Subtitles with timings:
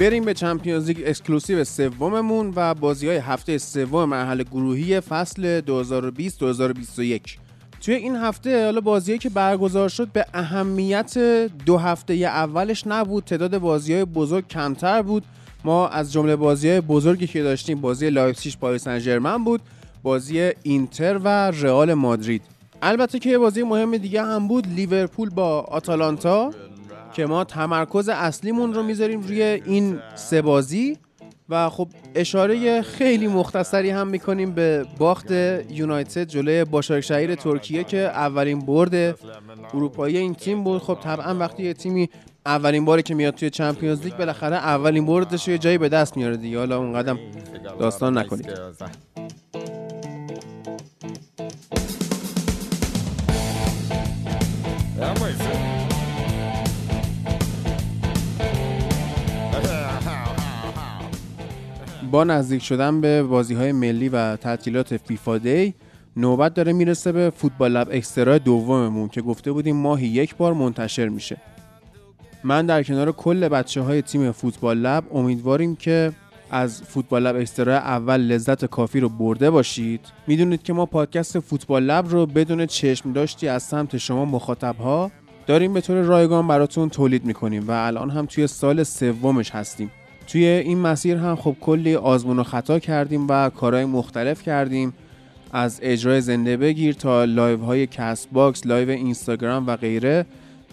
[0.00, 7.20] بریم به Champions League exclusive سوممون و بازی های هفته سوم مرحله گروهی فصل 2020-2021
[7.80, 11.18] توی این هفته حالا بازیایی که برگزار شد به اهمیت
[11.66, 15.24] دو هفته اولش نبود تعداد بازی های بزرگ کمتر بود.
[15.64, 19.60] ما از جمله بازی های بزرگی که داشتیم بازی لایپزیگ پاریس سن بود
[20.02, 22.42] بازی اینتر و رئال مادرید.
[22.82, 26.50] البته که یه بازی مهم دیگه هم بود لیورپول با آتالانتا.
[27.12, 30.96] که ما تمرکز اصلیمون رو می‌ذاریم روی این سه بازی
[31.48, 35.30] و خب اشاره خیلی مختصری هم می‌کنیم به باخت
[35.70, 39.18] یونایتد جلوی باشاک شهیر ترکیه که اولین برد
[39.74, 40.82] اروپایی این تیم بود.
[40.82, 42.08] خب طبعا وقتی یه تیمی
[42.46, 46.36] اولین باری که میاد توی چمپیونز لیگ بالاخره اولین بردش یه جایی به دست میاره
[46.36, 46.58] دیگه.
[46.58, 47.18] حالا اون قدم
[47.80, 48.50] داستان نکنید
[62.10, 65.74] با نزدیک شدن به بازی های ملی و تعطیلات فیفا دی
[66.16, 71.08] نوبت داره می‌رسه به فوتبال لب اکسترا دوممون که گفته بودیم ماهی یک بار منتشر
[71.08, 71.36] میشه.
[72.44, 76.12] من در کنار کل بچه های تیم فوتبال لب امیدواریم که
[76.50, 80.00] از فوتبال لب اکسترا اول لذت کافی رو برده باشید.
[80.26, 85.10] می‌دونید که ما پادکست فوتبال لب رو بدون چشم داشتی از سمت شما مخاطب ها
[85.46, 89.90] داریم به طور رایگان براتون تولید می‌کنیم و الان هم توی سال سومش هستیم.
[90.30, 94.92] توی این مسیر هم خب کلی آزمون و خطا کردیم و کارهای مختلف کردیم.
[95.52, 100.26] از اجرای زنده بگیر تا live های کست باکس live اینستاگرام و غیره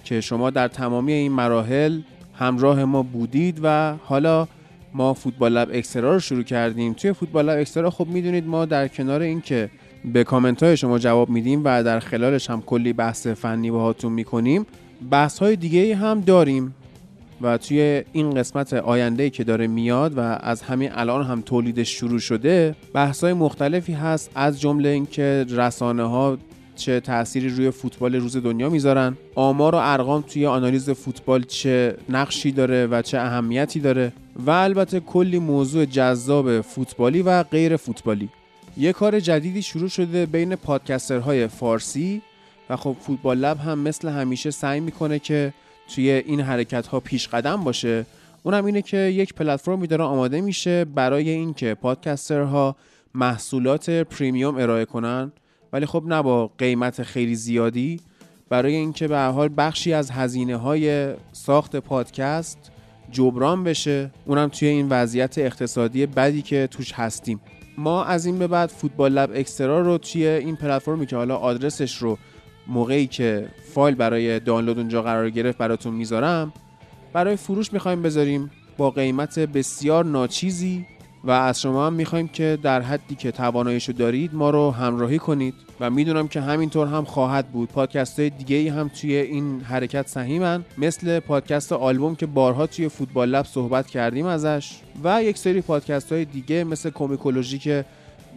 [0.04, 2.00] که شما در تمامی این مراحل
[2.34, 4.48] همراه ما بودید و حالا
[4.94, 6.94] ما فوتبال Lab Extra رو شروع کردیم.
[6.94, 9.70] توی فوتبال Lab Extra خب می‌دونید ما در کنار اینکه
[10.14, 14.66] به کامنت های شما جواب میدیم و در خلالش هم کلی بحث فنی باهاتون می‌کنیم
[15.12, 16.76] بحث های دیگه هم داریم.
[17.42, 22.20] و توی این قسمت آینده که داره میاد و از همین الان هم تولیدش شروع
[22.20, 26.38] شده بحث های مختلفی هست از جمله اینکه رسانه ها
[26.76, 32.52] چه تأثیری روی فوتبال روز دنیا می‌ذارن آمار و ارقام توی آنالیز فوتبال چه نقشی
[32.52, 34.14] داره و چه اهمیتی داره
[34.46, 38.30] و البته کلی موضوع جذاب فوتبالی و غیر فوتبالی.
[38.78, 42.22] یه کار جدیدی شروع شده بین پادکسترهای فارسی
[42.70, 45.54] و خب فوتبال لب هم مثل همیشه سعی می‌کنه که
[45.96, 48.06] توی این حرکت ها پیش قدم باشه.
[48.44, 52.76] اونم اینه که یک پلتفرمی داره آماده میشه برای اینکه پادکسترها
[53.14, 55.32] محصولات پریمیوم ارائه کنن.
[55.74, 58.00] ولی خب نه با قیمت خیلی زیادی.
[58.50, 62.72] برای اینکه به حال بخشی از هزینه های ساخت پادکست
[63.12, 67.40] جبران بشه اونم توی این وضعیت اقتصادی بدی که توش هستیم.
[67.78, 71.98] ما از این به بعد فوتبال لب اکسترا رو توی این پلتفرمی که حالا آدرسش
[71.98, 72.18] رو
[72.70, 76.54] موقعی که فایل برای دانلود اونجا قرار گرفت براتون می‌ذارم.
[77.14, 80.86] برای فروش می‌خوایم بذاریم با قیمت بسیار ناچیزی
[81.24, 85.54] و از شما هم می‌خوایم که در حدی که تواناییشو دارید ما رو همراهی کنید.
[85.80, 87.70] و می‌دونم که همینطور هم خواهد بود.
[87.70, 90.66] پادکست های دیگه هم توی این حرکت سهیمن.
[90.78, 94.76] مثل پادکست آلبوم که بارها توی فوتبال لب صحبت کردیم ازش.
[95.04, 97.86] و یک سری پادکست های دیگه مثل کومیکولوژی که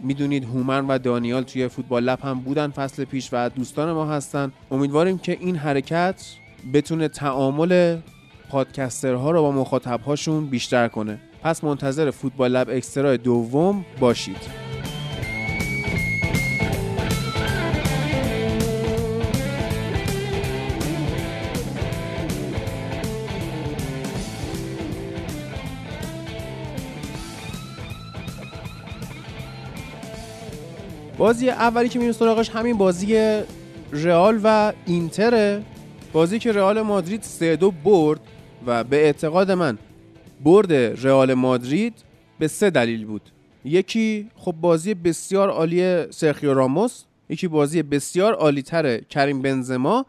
[0.03, 4.51] می‌دونید هومن و دانیال توی فوتبال لب هم بودن فصل پیش و دوستان ما هستن.
[4.71, 6.25] امیدواریم که این حرکت
[6.73, 7.97] بتونه تعامل
[8.49, 11.19] پادکسترها رو با مخاطبهاشون بیشتر کنه.
[11.43, 14.70] پس منتظر فوتبال لب اکسترا دوم باشید.
[31.21, 33.41] بازی اولی که میریم سراغش همین بازی
[33.91, 35.63] رئال و اینتره
[36.13, 38.19] بازی که رئال مادرید 3 دو برد
[38.65, 39.77] و به اعتقاد من
[40.43, 41.93] برد رئال مادرید
[42.39, 43.21] به سه دلیل بود.
[43.65, 50.05] یکی خب بازی بسیار عالی سرخیو راموس یکی بازی بسیار عالی تر کریم بنزما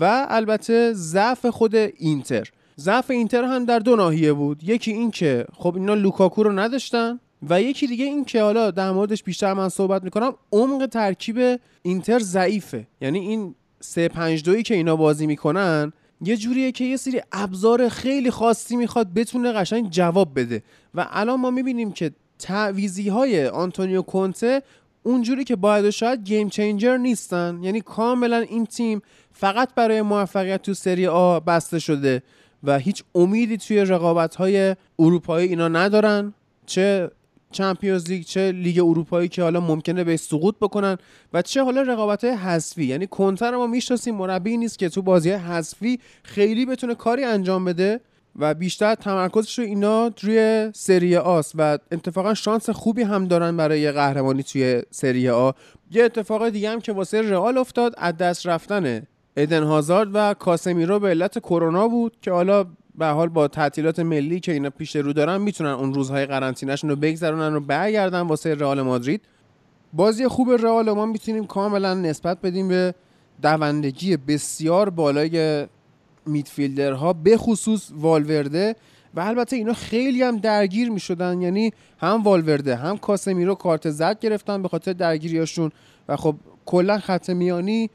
[0.00, 2.48] و البته ضعف خود اینتر.
[2.78, 4.64] ضعف اینتر هم در دو ناحیه بود.
[4.64, 7.20] یکی این که خب اینا لوکاکو رو نداشتن.
[7.48, 12.18] و یکی دیگه این که حالا در موردش بیشتر من صحبت می‌کنم عمق ترکیب اینتر
[12.18, 12.86] ضعیفه.
[13.00, 17.88] یعنی این 3 5 2 که اینا بازی می‌کنن یه جوریه که یه سری ابزار
[17.88, 20.62] خیلی خاصی می‌خواد بتونه قشنگ جواب بده.
[20.94, 24.62] و الان ما می‌بینیم که تعویضی های آنتونیو کونته
[25.02, 27.58] اونجوری که باید و شاید game changer نیستن.
[27.62, 29.02] یعنی کاملا این تیم
[29.32, 32.22] فقط برای موفقیت تو سری آ بسته شده
[32.64, 36.34] و هیچ امیدی توی رقابت های اروپایی اینا ندارن
[36.66, 37.10] چه
[37.52, 40.96] چمپیونز لیگ چه لیگ اروپایی که حالا ممکنه به سقوط بکنن
[41.32, 42.84] و چه حالا رقابت های حذفی.
[42.84, 48.00] یعنی کنتر ما می‌شناسیم مربی نیست که تو بازی حذفی خیلی بتونه کاری انجام بده
[48.36, 53.92] و بیشتر تمرکزش رو اینا روی سری آس و اتفاقا شانس خوبی هم دارن برای
[53.92, 55.50] قهرمانی توی سری آ.
[55.90, 59.06] یه اتفاق دیگه هم که واسه رئال افتاد از دست رفتن
[59.36, 62.66] ادن هازارد و کاسمیرو به علت کرونا بود که حالا
[63.00, 66.96] به حال با تعطیلات ملی که اینا پیش رو دارن می‌تونن اون روزهای قرنطینه‌شون رو
[66.96, 69.20] بگذرونن و برگردن واسه رئال مادرید.
[69.92, 72.94] بازی خوب رئال ما می‌تونیم کاملا نسبت بدیم به
[73.42, 75.66] دوندگی بسیار بالای
[76.26, 78.76] میدفیلدرها به خصوص والورده.
[79.14, 84.18] و البته اینا خیلی هم درگیر می شدن یعنی هم والورده هم کاسمیرو کارت زد
[84.18, 85.70] گرفتن به خاطر درگیریاشون
[86.08, 86.34] و خب
[86.66, 87.90] کلا خط میانی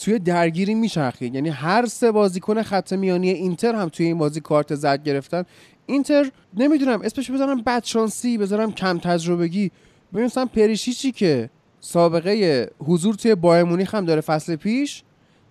[0.00, 1.34] توی درگیری میچرخید.
[1.34, 5.44] یعنی هر سه بازیکن خط میانی اینتر هم توی این بازی کارت زد گرفتن.
[5.86, 9.70] اینتر نمی‌دونم اسمش بذارم بدشانسی بذارم کم تجربگی.
[10.12, 11.50] ببین مثلا پریشیچی که؟
[11.80, 15.02] سابقه حضور توی بایر مونیخ هم داره فصل پیش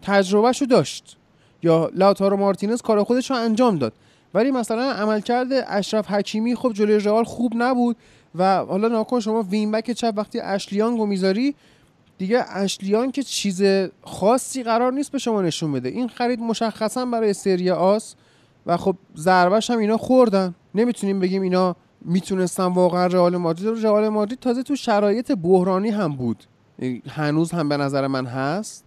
[0.01, 1.17] تجربهشو داشت.
[1.63, 3.93] یا لاتارو مارتینز کار خودش رو انجام داد.
[4.33, 7.97] ولی مثلا عملکرد اشرف حکیمی خب جلوی رئال خوب نبود
[8.35, 11.55] و حالا ناکن شما وینبک چپ وقتی اشلیانگو می‌ذاری
[12.19, 13.63] دیگه اشلیان که چیز
[14.03, 15.89] خاصی قرار نیست به شما نشون بده.
[15.89, 18.15] این خرید مشخصا برای سری آس
[18.65, 20.55] و خب ضربش هم اینا خوردن.
[20.75, 23.85] نمی‌تونیم بگیم اینا می‌تونستن واقعا رئال مادرید.
[23.85, 26.43] رئال مادرید تازه تو شرایط بحرانی هم بود.
[27.09, 28.85] هنوز هم به نظر من هست.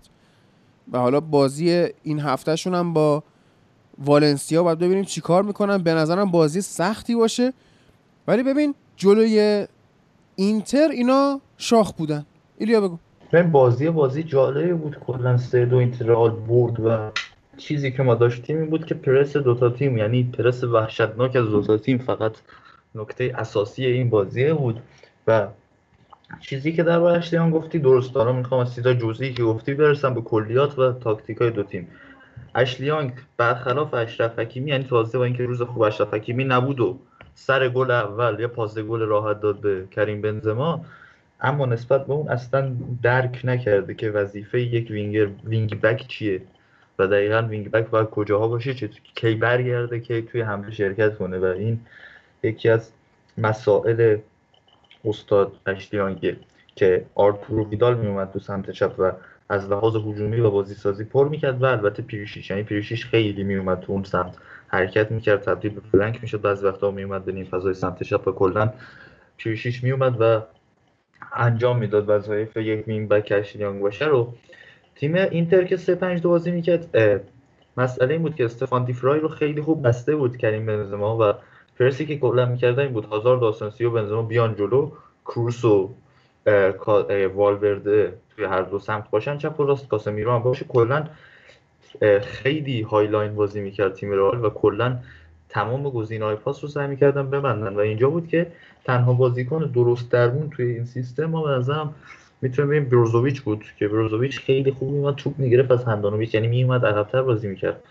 [0.92, 3.22] و حالا بازی این هفتهشون هم با
[3.98, 5.78] والنسیا باید ببینیم چیکار می‌کنن.
[5.78, 7.52] به نظرم بازی سختی باشه.
[8.28, 9.66] ولی ببین جلوی
[10.36, 12.26] اینتر اینا شاخ بودن.
[12.58, 12.98] ایلیا بگو.
[13.38, 14.98] این بازی بازی جالبی بود.
[14.98, 17.10] کلا سه دو اینترال برد و
[17.56, 21.76] چیزی که ما داشتیم این بود که پرس دوتا تیم یعنی پرس وحشتناک از دوتا
[21.76, 22.32] تیم فقط
[22.94, 24.80] نکته اساسی این بازی بود.
[25.26, 25.46] و
[26.40, 30.20] چیزی که در اشلیان گفتی درست دارم می‌خوام از چیزا جزئی که گفتی برسم به
[30.20, 31.88] کلیات و تاکتیک های دو تیم.
[32.54, 36.98] اشلیانگ برخلاف اشرف حکیمی یعنی تازه با اینکه روز خوب اشرف حکیمی نبود و
[37.34, 40.84] سر گل اول یا پاس گل راحت داد به کریم بنزما
[41.42, 42.72] اما نسبت به اون اصلا
[43.02, 46.42] درک نکرده که وظیفه یک winger wing-back چیه
[46.98, 51.44] و دقیقا wing-back باید کجاها باشه چه کی برگرده که توی حمله شرکت کنه و
[51.44, 51.80] این
[52.42, 52.90] یکی از
[53.38, 54.16] مسائل
[55.04, 56.36] استاد اشلی یانگه
[56.76, 59.12] که آرتورو ویدال میومد تو سمت چپ و
[59.48, 63.80] از لحاظ هجومی و بازی سازی پر می‌کرد و البته پریشیچ یعنی پریشیچ خیلی میومد
[63.80, 64.36] تو اون سمت
[64.68, 68.32] حرکت می‌کرد تبدیل به flank می‌شد بعضی وقتا میومد به نیم فضای سمت چپ و
[68.32, 68.72] کلا
[69.36, 70.42] پیریشیش میومد و
[71.34, 74.34] انجام می‌داد وظایف یک wing back باشه رو.
[74.96, 76.98] تیم اینتر که 3 5 2 بازی می‌کرد
[77.76, 81.34] مسئله این بود که استفان دیفرای رو خیلی خوب بسته بود کریم بنزما و
[81.78, 84.90] پرسی که کلا می‌کردن این بود هازارد آسنسیو و بنزما بیان جلو
[85.24, 85.90] کروس و
[87.34, 90.64] والورده توی هر دو سمت باشن چپ و راست کاسمیرو هم باشه.
[90.64, 91.06] کلا
[92.22, 94.98] خیلی high line بازی می‌کرد تیم رئال و کلا
[95.52, 98.46] تمام گزینه‌های پاس رو سعی می‌کردن ببندن و اینجا بود که
[98.84, 101.94] تنها بازیکن درست درمون توی این سیستم ما به نظرم
[102.42, 106.86] می‌تونیم بگیم بروزوویچ بود که بروزوویچ خیلی خوب میومد توپ می‌گرفت از هندانویچ یعنی میومد
[106.86, 107.82] عقبتر بازی می‌کرد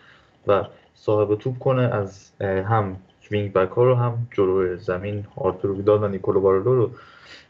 [0.48, 0.66] و
[0.96, 2.96] صاحب توپ کنه از هم
[3.32, 6.92] wing back ها رو هم جلو زمین آرتور ویدال و نیکولو بارلا رو.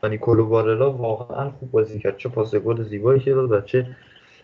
[0.03, 2.17] و نیکولو بارلا واقعا خوب بازی کرد.
[2.17, 3.87] چه پاس گل زیبایی که داد و چه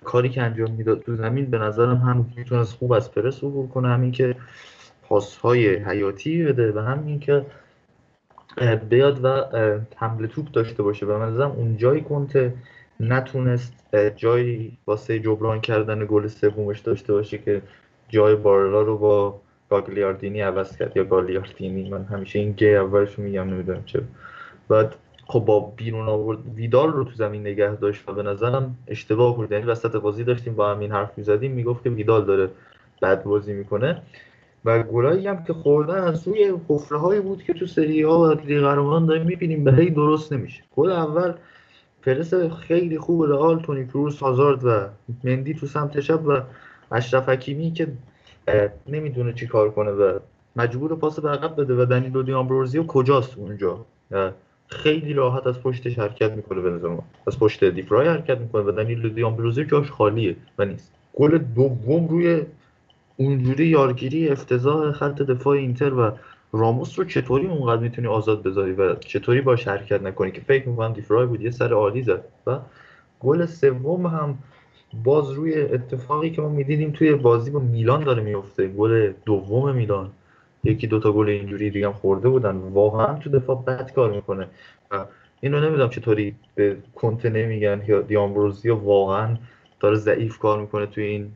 [0.04, 1.46] کاری که انجام می‌داد تو زمین.
[1.46, 3.88] به نظرم هم می‌تونه خوب از پرس عبور کنه.
[3.88, 4.36] همین که
[5.10, 7.46] پاس های حیاتی بده و همین که
[8.90, 9.44] بیاد و
[9.96, 11.06] حمله توپ داشته باشه.
[11.06, 12.54] و من اون جایی کنته
[13.00, 17.62] نتونست جایی واسه جبران کردن گل سومش داشته باشه که
[18.10, 20.98] جای بارلا رو با گاگلیاردینی عوض کرد.
[20.98, 24.02] یا گالیاردینی من همیشه این گی اولش میگم نمی‌دونم چه
[24.68, 24.96] بعد
[25.28, 29.52] خب با بیرون آورد ویدال رو تو زمین نگه داشت و به نظرم اشتباه بود.
[29.52, 32.50] یعنی وسط بازی داشتیم با همین حرف می‌زدیم می‌گفت که ویدال داره
[33.02, 34.02] بد بازی می‌کنه.
[34.66, 38.26] و گلایی هم که خوردن از روی حفره هایی بود که تو سری ها و
[38.26, 40.64] لیگ قهرمانان داریم می‌بینیم به هی درست نمیشه.
[40.76, 41.34] گل اول
[42.02, 44.88] پرس خیلی خوب رئال تونی کروس هازارد و
[45.24, 46.42] مندی تو سمت شب و
[46.92, 47.88] اشرف حکیمی که
[48.88, 50.20] نمی‌دونه چی کار کنه و
[50.56, 53.86] مجبور پاس به عقب بده و دنیلو دیامبروزیو کجاست اونجا؟
[54.68, 59.64] خیلی راحت از پشتش حرکت می‌کنه بنزما از پشت دیفرای حرکت می‌کنه و دنیلو دیامبروزیو
[59.64, 60.94] جاش خالیه و نیست.
[61.14, 62.42] گل دوم روی
[63.18, 66.12] اونجوری یارگیری افتضاح خط دفاع اینتر و
[66.52, 70.94] راموس رو چطوری اونقدر می‌تونی آزاد بذاری و چطوری باش حرکت نکنی که فکر می‌کنم
[70.94, 72.60] دیفرای بود یه سر عالی زد و
[73.20, 74.38] گل سوم هم
[75.04, 80.10] باز روی اتفاقی که ما می‌دیدیم توی بازی با میلان داره میفته گل دوم میلان.
[80.64, 82.56] یکی دوتا گل اینجوری دیگه هم خورده بودن.
[82.56, 84.48] واقعا تو دفاع بد کار می‌کنه
[84.92, 85.06] و
[85.42, 89.38] اینو نمی‌دونم چطوری به کنته نمیگن یا دیامبروزی واقعا
[89.80, 91.32] داره ضعیف کار می‌کنه توی این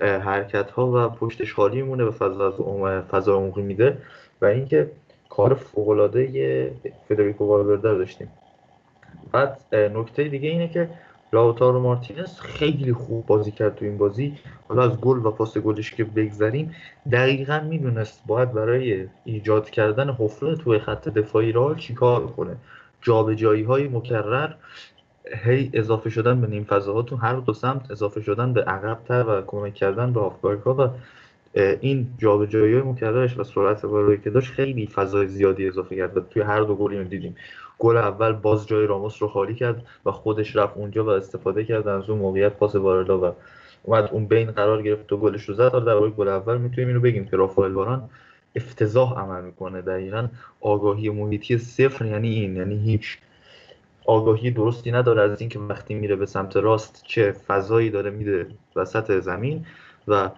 [0.00, 3.98] حرکت ها و پشتش خالی میمونه و فضا فضا عمقی میده
[4.42, 4.90] و اینکه
[5.28, 6.72] کار فوق العاده
[7.08, 8.28] فدریکو والورده داشتیم.
[9.32, 10.90] بعد نکته دیگه اینه که
[11.32, 14.38] لاوتارو مارتینز خیلی خوب بازی کرد تو این بازی.
[14.68, 16.74] حالا از گل و پاس گلش که بگذریم
[17.12, 22.56] دقیقا می‌دونست باید برای ایجاد کردن حفره توی خط دفاعی را چیکار کنه.
[23.02, 24.50] جابجایی های مکرر
[25.44, 29.42] هی اضافه شدن به نیم فضاها تو هر دو سمت اضافه شدن به عقبتر و
[29.46, 30.88] کمک کردن به هافبک ها و
[31.80, 36.20] این جابجایی های مکررش و سرعت وارایی که داشت خیلی فضای زیادی اضافه کرد و
[36.20, 37.36] توی هر دو گلی دیدیم.
[37.78, 41.88] گل اول باز جای راموس رو خالی کرد و خودش رفت اونجا و استفاده کرد
[41.88, 43.34] از اون موقعیت پاس وارلا و
[43.82, 45.84] اومد اون بین قرار گرفت و گلش رو زد.
[45.84, 48.10] در گل اول می‌تونیم اینو بگیم که رافائل واران
[48.56, 49.82] افتضاح عمل می‌کنه.
[49.82, 50.28] دقیقا
[50.60, 53.18] آگاهی محیطی صفر یعنی این یعنی هیچ.
[54.08, 58.46] آگاهی درستی نداره از اینکه وقتی میره به سمت راست چه فضایی داره میده
[58.76, 59.66] وسط زمین
[60.08, 60.30] و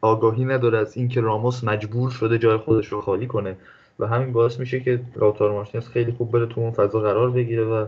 [0.00, 3.56] آگاهی نداره از اینکه راموس مجبور شده جای خودش رو خالی کنه.
[3.98, 7.64] و همین باعث میشه که لاتارو مارتینز خیلی خوب بره تو اون فضا قرار بگیره
[7.64, 7.86] و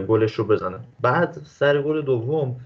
[0.00, 0.78] گلش رو بزنه.
[1.00, 2.56] بعد سر گل دوم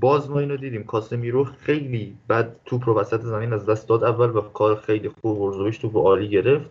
[0.00, 0.84] باز ما اینو دیدیم.
[0.84, 5.40] کاسمیرو خیلی بعد توپ رو وسط زمین از دست داد اول و کار خیلی خوب
[5.40, 6.70] ورزویش توپ عالی گرفت.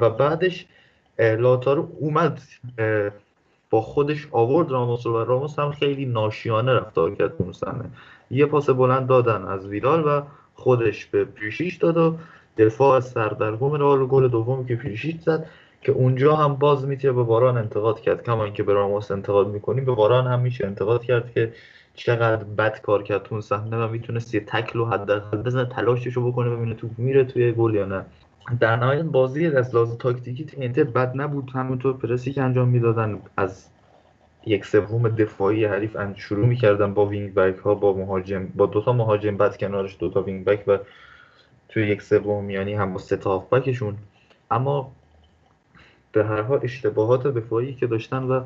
[0.00, 0.66] و بعدش
[1.18, 2.40] لاتارو اومد
[3.70, 7.84] با خودش آورد راموس رو و راموس هم خیلی ناشیانه رفتار کرد اون صحنه.
[8.30, 10.22] یه پاس بلند دادن از ویدال و
[10.54, 12.16] خودش به پریشیش داد و
[12.58, 15.46] دفاع سردرگم رئال گل دوم که پیشیش زد
[15.82, 18.22] که اونجا هم باز می‌تونه به واران انتقاد کرد.
[18.22, 21.52] کما اینکه به راموس انتقاد می‌کنیم به واران هم میشه انتقاد کرد که
[21.94, 26.32] چقدر بد کار کرد تو صحنه و می‌تونست یه تکل و حداقل بزنه تلاشش رو
[26.32, 28.04] بکنه ببینه تو میره توی گل یا نه.
[28.60, 31.50] در نهایت بازی از لحاظ تاکتیکی اینتر بد نبود.
[31.54, 33.18] همونطور پرسی که انجام می‌دادن.
[33.36, 33.68] از
[34.46, 39.36] یک سوم دفاعی حریف شروع می‌کردن با wing back ها با مهاجم با دوتا مهاجم
[39.36, 40.78] بعد کنارش دوتا wing back و
[41.68, 43.16] توی یک سوم یعنی هم با سه
[43.52, 43.96] بکشون
[44.50, 44.92] اما
[46.12, 48.44] به هر حال اشتباهات دفاعی که داشتن و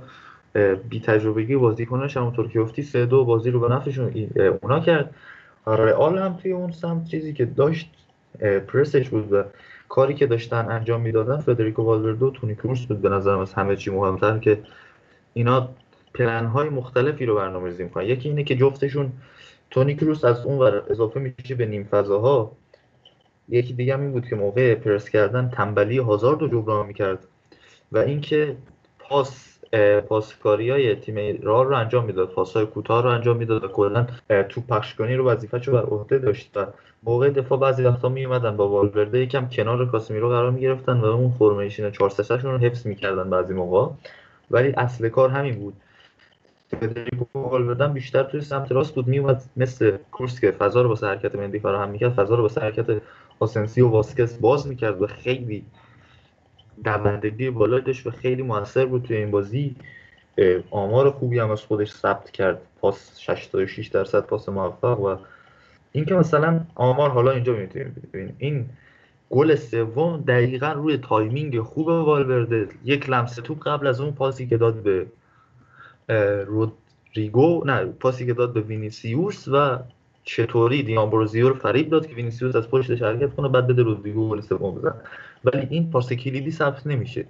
[0.88, 4.30] بی تجربگی بازیکناش همونطور که گفتی سه دو بازی رو به نفعشون
[4.62, 5.14] اونا کرد.
[5.66, 7.90] رئال هم توی اون سمت چیزی که داشت
[8.68, 9.44] پرسش بود و
[9.88, 13.76] کاری که داشتن انجام می‌دادن فدریکو والوردو و تونی کروس بود به نظرم از همه
[13.76, 14.62] چی مهمتر که
[15.34, 15.68] اینا
[16.14, 18.04] پلن های مختلفی رو برنامه‌ریزی می‌کنن.
[18.04, 19.12] یکی اینه که جفتشون
[19.70, 22.52] تونی کروس از اون ور اضافه میشه به نیم فضاها.
[23.48, 27.18] یکی دیگه هم این بود که موقع پرس کردن تنبلی هازارد رو جبران می‌کرد
[27.92, 28.56] و اینکه
[28.98, 29.55] پاس
[30.08, 34.06] پاسکاری های تیم رال رو انجام می‌داد پاس های کوتاه رو انجام می‌داد و کلا
[34.48, 36.66] تو پخشگانی رو وظیفه بر عهده داشت و
[37.02, 41.04] موقع دفاع بعضی وقتا می اومدن با والورده یکم کنار کاسمیرو قرار می گرفتن و
[41.04, 43.92] اون فرمیشن 4 3 رو حفظ می‌کردن بعضی موقع.
[44.50, 45.74] ولی اصل کار همین بود.
[47.34, 51.58] والورده بیشتر توی سمت راست بود میومد مثل کروس که فضا رو واسه حرکت مندی
[51.58, 53.02] فراهم می‌کرد فضا رو واسه حرکت
[53.40, 55.64] آسنسیو واسکس باز می‌کرد و خیلی
[56.84, 59.76] دوندگی بالا داشت و خیلی موثر بود توی این بازی.
[60.70, 62.60] آمار خوبی هم از خودش ثبت کرد.
[62.80, 65.16] پاس 66 درصد پاس موفق و
[65.92, 68.36] اینکه مثلا آمار حالا اینجا می‌تونیم ببینیم.
[68.38, 68.66] این
[69.30, 72.68] گل سوم دقیقا روی timing خوب والورده.
[72.84, 75.06] یک لمسه توپ قبل از اون پاسی که داد به
[76.44, 79.78] رودریگو نه پاسی که داد به وینیسیوس و
[80.24, 84.40] چطوری دیامبروزیو رو فریب داد که وینیسیوس از پشتش حرکت کنه بعد بده رودریگو گل
[84.40, 84.94] سوم بزنه.
[85.46, 87.24] ولی این پاس کلیدی ثبت نمیشه.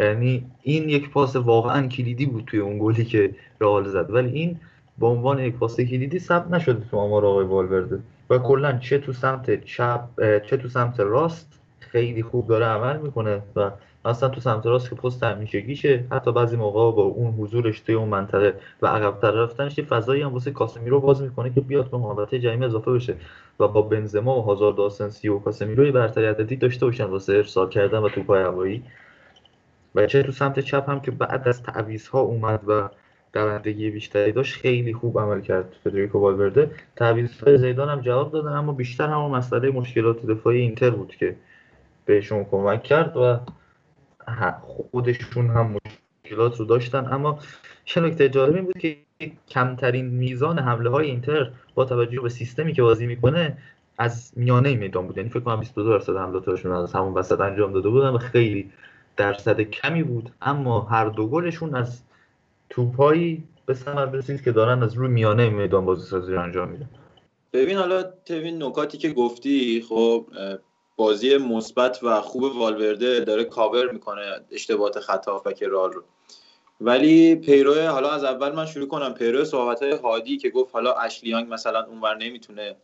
[0.00, 4.10] یعنی این یک پاس واقعا کلیدی بود توی اون گلی که رئال زد.
[4.10, 4.60] ولی این
[4.98, 7.98] به عنوان یک پاس کلیدی ثبت نشده تو آمار آقای والورده.
[8.30, 10.00] و کلا چه تو سمت چپ
[10.46, 13.70] چه تو سمت راست خیلی خوب داره عمل می‌کنه و
[14.08, 18.08] اصلا تو سمت راست که پست همیشگیشه حتی بعضی موقع با اون حضورش توی اون
[18.08, 22.38] منطقه و عقب‌تر رفتنش یه فضایی هم واسه کاسمیرو باز می‌کنه که بیاد به محوطه
[22.38, 23.14] جریمه اضافه بشه
[23.60, 27.98] و با بنزما و هازارد آسنسی و کاسمیرو برتری عددی داشته باشن واسه ارسال کردن
[27.98, 28.82] و توپای هوایی.
[29.94, 31.62] و چه تو سمت چپ هم که بعد از
[32.12, 32.88] ها اومد و
[33.32, 36.70] دوندگی بیشتری داشت خیلی خوب عمل کرد فدریکو والورده.
[36.96, 41.36] تعویض‌های زیدان هم جواب دادن اما بیشتر همون مسئله مشکلات دفاعی اینتر بود که
[42.06, 43.38] بهشون کمک کرد و
[44.62, 45.76] خودشون هم
[46.24, 47.08] مشکلات رو داشتن.
[47.12, 47.38] اما
[47.84, 48.96] چه نکته جالب این بود که
[49.48, 53.58] کمترین میزان حمله های اینتر با توجه به سیستمی که بازی می‌کنه
[53.98, 55.16] از میانه میدان بود.
[55.16, 58.70] یعنی فکر کنم 22 درصد حملاتشون از همون وسط انجام داده بودن و خیلی
[59.16, 60.30] درصد کمی بود.
[60.42, 62.02] اما هر دو گلشون از
[62.70, 66.88] توپایی به ثمر رسید که دارن از روی میانه میدان بازی سازی انجام میدن.
[67.52, 70.26] ببین حالا توین نکاتی که گفتی خب
[70.98, 76.02] بازی مثبت و خوب والورده داره کاور می‌کنه اشتباهات خط هافبک رال رو.
[76.80, 79.14] ولی پیرو حالا از اول من شروع کنم.
[79.14, 82.76] پیرو صحبت های هادی که گفت حالا اشلیانگ مثلا اونور نمی‌تونه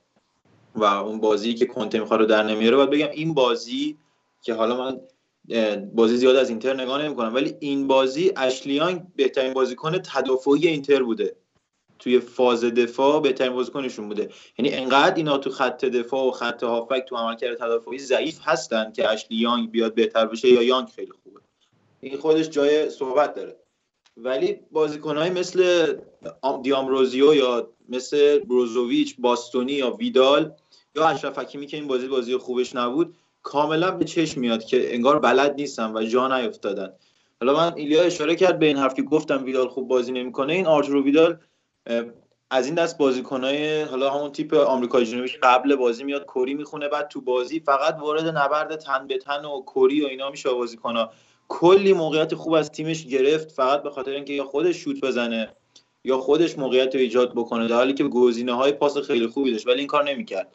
[0.75, 2.77] و اون بازی که کنته می‌خواد رو در نمیاره.
[2.77, 3.99] باید بگم این بازی
[4.43, 5.01] که حالا من
[5.95, 11.37] بازی زیاد از اینتر نگاه نمی‌کنم ولی این بازی اشلیانگ بهترین بازیکن تدافعی اینتر بوده.
[11.99, 14.31] توی فاز دفاع بهترین بازیکنشون بوده.
[14.59, 19.09] یعنی انقدر اینا تو خط دفاع و خط هافک تو عملکرد تدافعی ضعیف هستن که
[19.09, 21.41] اشلی یانگ بیاد بهتر بشه یا یانگ خیلی خوبه.
[22.01, 23.57] این خودش جای صحبت داره.
[24.17, 25.87] ولی بازیکنهایی مثل
[26.63, 30.53] دیامروزیو یا مثل بروزوویچ باستونی یا ویدال
[30.97, 35.19] یا اشرف حکیمی که این بازی بازی خوبش نبود کاملا به چشم میاد که انگار
[35.19, 36.93] بلد نیستن و جا نیفتادن.
[37.41, 40.53] حالا من ایلیا اشاره کرد به این حرف که گفتم ویدال خوب بازی نمی‌کنه.
[40.53, 41.39] این آرتورو ویدال
[42.51, 47.09] از این دست بازیکنای حالا همون تیپ آمریکای جنوبی قبل بازی میاد کری می‌خونه بعد
[47.09, 51.11] تو بازی فقط وارد نبرد تن به تن و کری و اینا میشه بازیکنها.
[51.49, 55.49] کلی موقعیت خوب از تیمش گرفت فقط به خاطر اینکه یا خودش شوت بزنه
[56.05, 59.67] یا خودش موقعیت رو ایجاد بکنه در حالی که گزینه های پاس خیلی خوبی داشت
[59.67, 60.49] ولی این کار نمی‌کرد.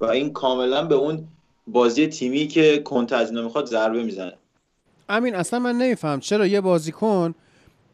[0.00, 1.28] و این کاملا به اون
[1.66, 4.34] بازی تیمی که کنت از می‌خواد ضربه می‌زنه.
[5.08, 7.34] امین اصلا من نمیفهم چرا یه بازیکن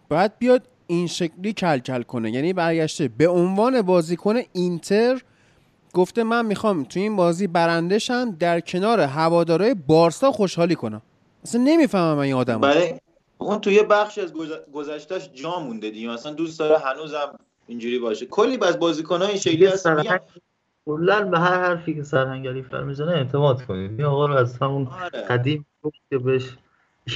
[0.08, 2.30] باید بیاد این شکلی کل کل کنه.
[2.30, 5.20] یعنی برگشته به عنوان بازیکن اینتر
[5.94, 11.02] گفته من می‌خوام تو این بازی برندشم در کنار هوادارای بارسا خوشحالی کنم.
[11.42, 12.94] اصلا نمی‌فهمم این آدم برای
[13.38, 14.32] اون توی بخش از
[14.72, 16.08] گذشتهش جا مونده دیگه.
[16.08, 18.26] مثلا دوست داره هنوزم اینجوری باشه.
[18.26, 20.02] کلی از بازیکن‌ها این شکلی هستن.
[20.86, 23.90] کلا به هر حرفی که سرهنگ علیفر می‌زنه اعتماد کنید.
[23.90, 25.20] این آقا رو از همون آره.
[25.20, 26.56] قدیم گفت که بهش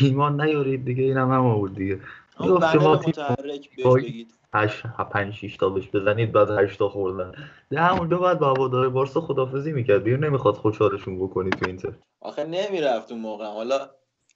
[0.00, 1.94] ایمان نیارید دیگه اینم هم بود دیگه.
[1.94, 4.34] گفت شما متحرک بگید.
[4.54, 7.32] 8 5 6 تا بهش بزنید بعد 8 تا خوردن.
[7.70, 10.02] ده همونجا بعد با هوادار بارسا خدافظی می‌کرد.
[10.02, 11.92] بیر نمی‌خواد خوشحالشون بکنی تو اینتر.
[12.20, 13.46] آخه نمی‌رفت اون موقع.
[13.46, 13.90] حالا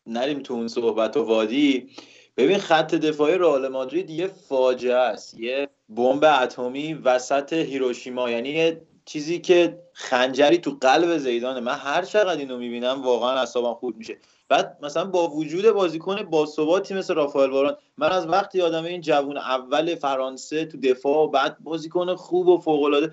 [0.06, 1.88] نریم تو اون صحبت و وادی.
[2.36, 5.40] ببین خط دفاعی رئال مادرید یه فاجعه است.
[5.40, 8.30] یه بمب اتمی وسط هیروشیما.
[8.30, 11.60] یعنی یه چیزی که خنجری تو قلب زیدانه.
[11.60, 14.18] من هر چقدر اینو می‌بینم واقعا اعصابم خورد میشه.
[14.52, 19.00] بعد مثلا با وجود بازیکن با ثباتی مثل رافائل واران من از وقتی آدم این
[19.00, 23.12] جوون اول فرانسه تو دفاع بعد بازیکن خوب و فوق العاده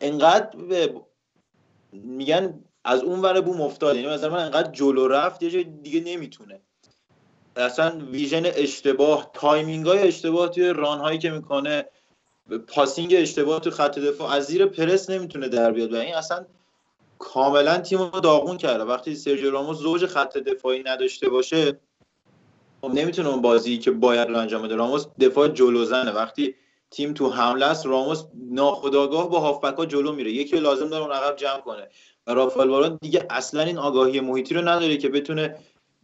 [0.00, 0.48] انقدر
[1.92, 6.60] میگن از اون ور بوم افتاد یعنی مثلا من انقدر جلو رفت یه دیگه نمی‌تونه.
[7.56, 11.84] اصلا vision اشتباه timing های اشتباه توی run هایی که می‌کنه
[12.68, 15.92] passing اشتباه تو خط دفاع از زیر پرس نمی‌تونه در بیاد.
[15.92, 16.46] و این اصلا
[17.22, 18.84] کاملا تیم رو داغون کرده.
[18.84, 21.80] وقتی سرجیو راموس زوج خط دفاعی نداشته باشه
[22.80, 24.76] خب نمی‌تونه اون بازی که باید رو انجام بده.
[24.76, 26.10] راموس دفاع جلو زنه.
[26.10, 26.54] وقتی
[26.90, 30.32] تیم تو حمله است راموس ناخداگاه با هافبک جلو میره.
[30.32, 31.88] یکی لازم داره اون عقب جمع کنه.
[32.26, 35.56] و رافائل واران دیگه اصلا این آگاهی محیطی رو نداره که بتونه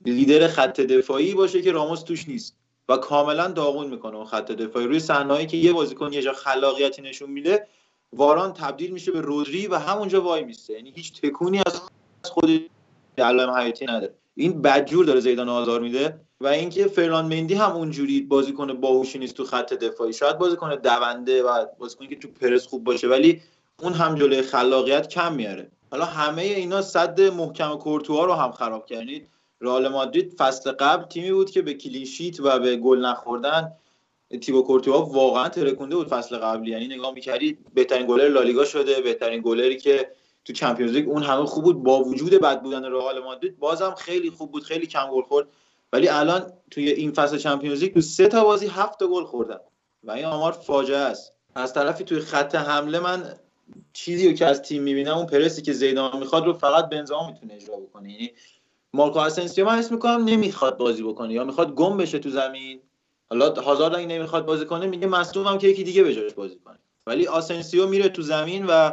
[0.07, 2.57] لیدر خط دفاعی باشه که راموس توش نیست.
[2.88, 4.87] و کاملا داغون می‌کنه اون خط دفاعی.
[4.87, 7.66] روی صحنه‌ای که یه بازیکن یه جا خلاقیتی نشون میده
[8.12, 10.73] واران تبدیل میشه به رودری و همونجا وای میسته.
[10.73, 11.81] یعنی هیچ تکونی از
[12.23, 12.71] خود
[13.18, 14.14] علائم حیاتی نداره.
[14.35, 19.35] این بدجور داره زیدان آزار میده و اینکه فرلان مندی هم اونجوری بازیکن باهوشی نیست
[19.35, 20.12] تو خط دفاعی.
[20.12, 23.42] شاید بازیکن دونده و بازیکنی که تو پرس خوب باشه ولی
[23.83, 25.71] اون هم جلوی خلاقیت کم میاره.
[25.90, 29.29] حالا همه اینا صد محکم کورتوا رو هم خراب کردید.
[29.61, 33.73] رئال مادرید فصل قبل تیمی بود که به کلینشیت و به گل نخوردن
[34.37, 36.71] تیبو کورتوا واقعا ترکونده بود فصل قبلی.
[36.71, 40.12] یعنی نگاه می‌کردی بهترین گلر لالیگا شده بهترین گلری که
[40.45, 41.83] تو Champions League اون همه خوب بود.
[41.83, 45.49] با وجود بد بودن رئال مادرید بازم خیلی خوب بود خیلی کم گل خورد.
[45.93, 49.59] ولی الان توی این فصل Champions League تو سه تا بازی هفت گل خوردن.
[50.05, 51.33] و این آمار فاجعه است.
[51.55, 53.35] از طرفی توی خط حمله من
[53.93, 57.55] چیزی رو که از تیم می‌بینم اون پرسی که زیدان می‌خواد رو فقط بنزما می‌تونه
[57.55, 58.12] اجرا بکنه.
[58.12, 58.31] یعنی
[58.93, 62.81] مارکو اسنسیو من حس می‌کنم نمی‌خواد بازی بکنه یا می‌خواد گم بشه تو زمین.
[63.31, 66.79] حالا هازارد اگه نمی‌خواد بازی کنه میگه مصدومم که یکی دیگه به جاش بازی کنه.
[67.07, 68.91] ولی آسنسیو میره تو زمین و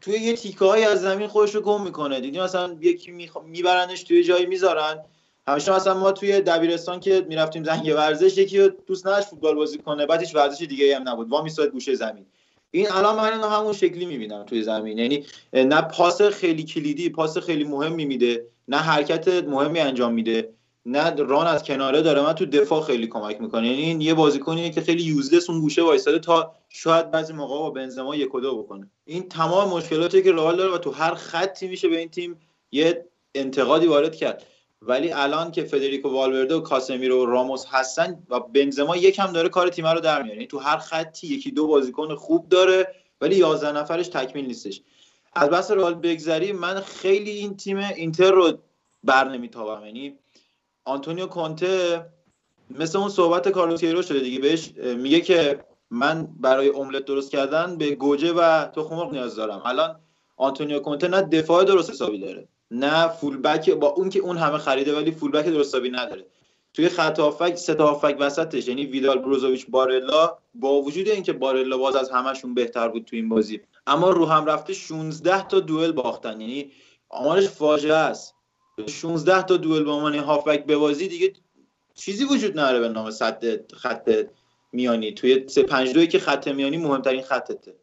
[0.00, 2.20] توی یه تیکه های از زمین خودش رو گم می‌کنه.
[2.20, 3.36] دیدی مثلا یکی میخ...
[3.36, 5.04] میبرنش توی جایی می‌ذارن.
[5.48, 10.06] همیشه مثلا ما توی دبیرستان که می‌رفتیم زنگ ورزش یکی دوست نداشت فوتبال بازی کنه
[10.06, 11.30] بعد هیچ ورزش دیگه هم نبود.
[11.30, 12.26] وا میساد گوشه زمین.
[12.70, 14.98] این الان من اینو همون شکلی می‌بینم توی زمین.
[14.98, 20.54] یعنی نه پاس خیلی کلیدی پاس خیلی مهمی میده نه حرکت مهمی انجام میده.
[20.86, 22.22] نه ران از کناره داره.
[22.22, 23.68] من تو دفاع خیلی کمک می‌کنه.
[23.68, 27.70] یعنی این یه بازیکنیه که خیلی یوزلس اون گوشه وایساده تا شاید بعضی موقع با
[27.70, 28.90] بنزما یک و دو بکنه.
[29.04, 32.40] این تمام مشکلاتی که رئال داره و تو هر خطی میشه به این تیم
[32.72, 34.42] یه انتقادی وارد کرد.
[34.82, 39.68] ولی الان که فدریکو والورده و کاسمیرو و راموس هستن و بنزما یکم داره کار
[39.68, 40.36] تیم رو در میاره.
[40.36, 44.82] یعنی تو هر خطی یکی دو بازیکن خوب داره ولی 11 نفرش تکمیل نیستش.
[45.32, 48.58] از بس رئال بگذری من خیلی این تیم اینتر رو
[49.04, 49.86] بر نمیتابم.
[49.86, 50.18] یعنی
[50.84, 52.06] آنتونیو کونته
[52.70, 54.38] مثل اون صحبت کارلوس کی‌روش شده دیگه.
[54.38, 59.62] بهش میگه که من برای املت درست کردن به گوجه و تخم مرغ نیاز دارم.
[59.64, 60.00] الان
[60.36, 64.58] آنتونیو کونته نه دفاع درست حسابی داره نه full back با اون که اون همه
[64.58, 66.26] خریده ولی full back درست حسابی نداره.
[66.74, 71.78] توی خط هافبک سه تا هافبک وسطش یعنی ویدال بروزوویچ بارلا با وجود اینکه بارلا
[71.78, 75.92] باز از همشون بهتر بود تو این بازی اما رو هم رفته 16 تا دوئل
[75.92, 76.40] باختن.
[76.40, 76.72] یعنی
[77.08, 78.34] آمارش فاجعه است.
[78.86, 81.32] 16 تا دوئل با عنوان هافبک بازی دیگه
[81.94, 84.26] چیزی وجود نداره به نام صد خط
[84.72, 85.12] میانی.
[85.12, 87.74] توی 3 5 2 که خط میانی مهمترین خطته.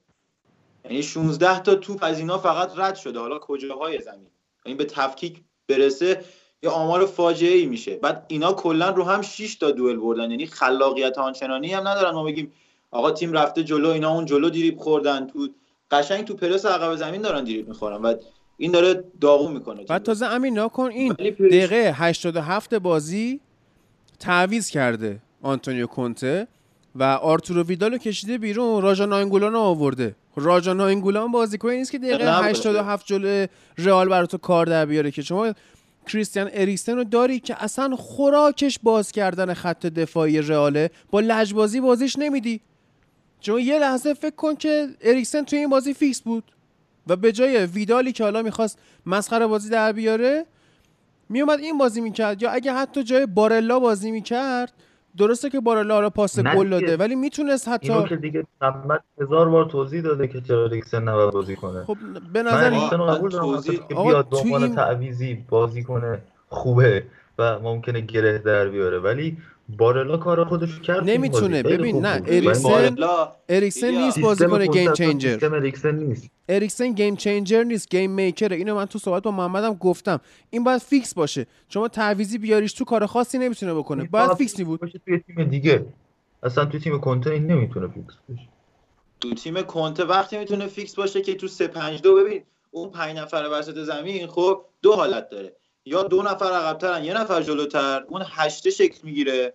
[0.85, 3.19] یعنی 16 تا توپ از اینا فقط رد شده.
[3.19, 4.27] حالا کجاهای زمین؟
[4.65, 6.25] این به تفکیک برسه
[6.63, 7.95] یه آمار فاجعه ای میشه.
[7.95, 10.31] بعد اینا کلا رو هم 6 تا دوئل بردن.
[10.31, 12.11] یعنی خلاقیت آنچنانی هم ندارن.
[12.11, 12.53] ما بگیم
[12.91, 15.27] آقا تیم رفته جلو اینا اون جلو دیریب خوردن.
[15.27, 15.49] تو
[15.91, 18.01] قشنگ تو پرس عقب زمین دارن دیریب می‌خورن.
[18.01, 18.15] و
[18.61, 23.39] این داره داغون می‌کنه بعد تازه امین ناکن این دقیقه 87 بازی
[24.19, 26.47] تعویز کرده آنتونیو کونته
[26.95, 28.81] و آرتورو ویدالو کشیده بیرون.
[28.81, 30.15] راجا ناینگولان آورده.
[30.35, 33.47] راجا ناینگولان بازیکنی نیست که دقیقه 87 جلو
[33.77, 35.53] رئال براتو کار در بیاره که شما
[36.07, 40.91] کریستیان اریکسن رو داری که اصلا خوراکش باز کردن خط دفاعی رئاله.
[41.11, 42.61] با لجبازی بازیش نمیدی.
[43.39, 46.43] چون یه لحظه فکر کن که اریکسن توی این بازی فیکس بود.
[47.07, 50.45] و به جای ویدالی که حالا می‌خواست مسخره بازی در بیاره
[51.29, 52.41] میومد این بازی می‌کرد.
[52.41, 54.73] یا اگه حتی جای بارلا بازی می‌کرد
[55.17, 59.49] درسته که بارلا رو پاس گل داده ولی می‌تونست حتی اینو که دیگه محمد هزار
[59.49, 61.83] بار توضیح داده که چرا ریکسن نباید بازی کنه.
[61.83, 61.97] خب
[62.33, 67.03] به نظر من قبول دارم که بیاد به عنوان تعویزی بازی کنه خوبه
[67.37, 68.99] و ممکنه گره در بیاره.
[68.99, 69.37] ولی
[69.77, 71.63] بارلا کار خودش کرد نمی‌تونه.
[71.63, 72.97] ببین نه اریکسن
[73.49, 76.29] اریکسن نیست بازیکن game changer اریکسن نیست.
[76.49, 80.19] اریکسن game changer نیست game maker ه اینو من تو صحبت با محمدم گفتم.
[80.49, 81.47] این باید فیکس باشه.
[81.69, 84.03] شما تعویضی بیاریش تو کار خاصی نمی‌تونه بکنه.
[84.03, 84.79] باید فیکس می بود.
[84.79, 85.85] باشه توی تیم دیگه.
[86.43, 88.47] اصلا تو تیم کنته این نمی‌تونه فیکس باشه.
[89.19, 93.17] تو تیم کنته وقتی می‌تونه فیکس باشه که تو 3 5 2 ببین اون 5
[93.17, 95.55] نفر وسط زمین خب دو حالت داره.
[95.85, 99.53] یا دو نفر عقبترن یه نفر جلوتر اون هشته شکل می‌گیره.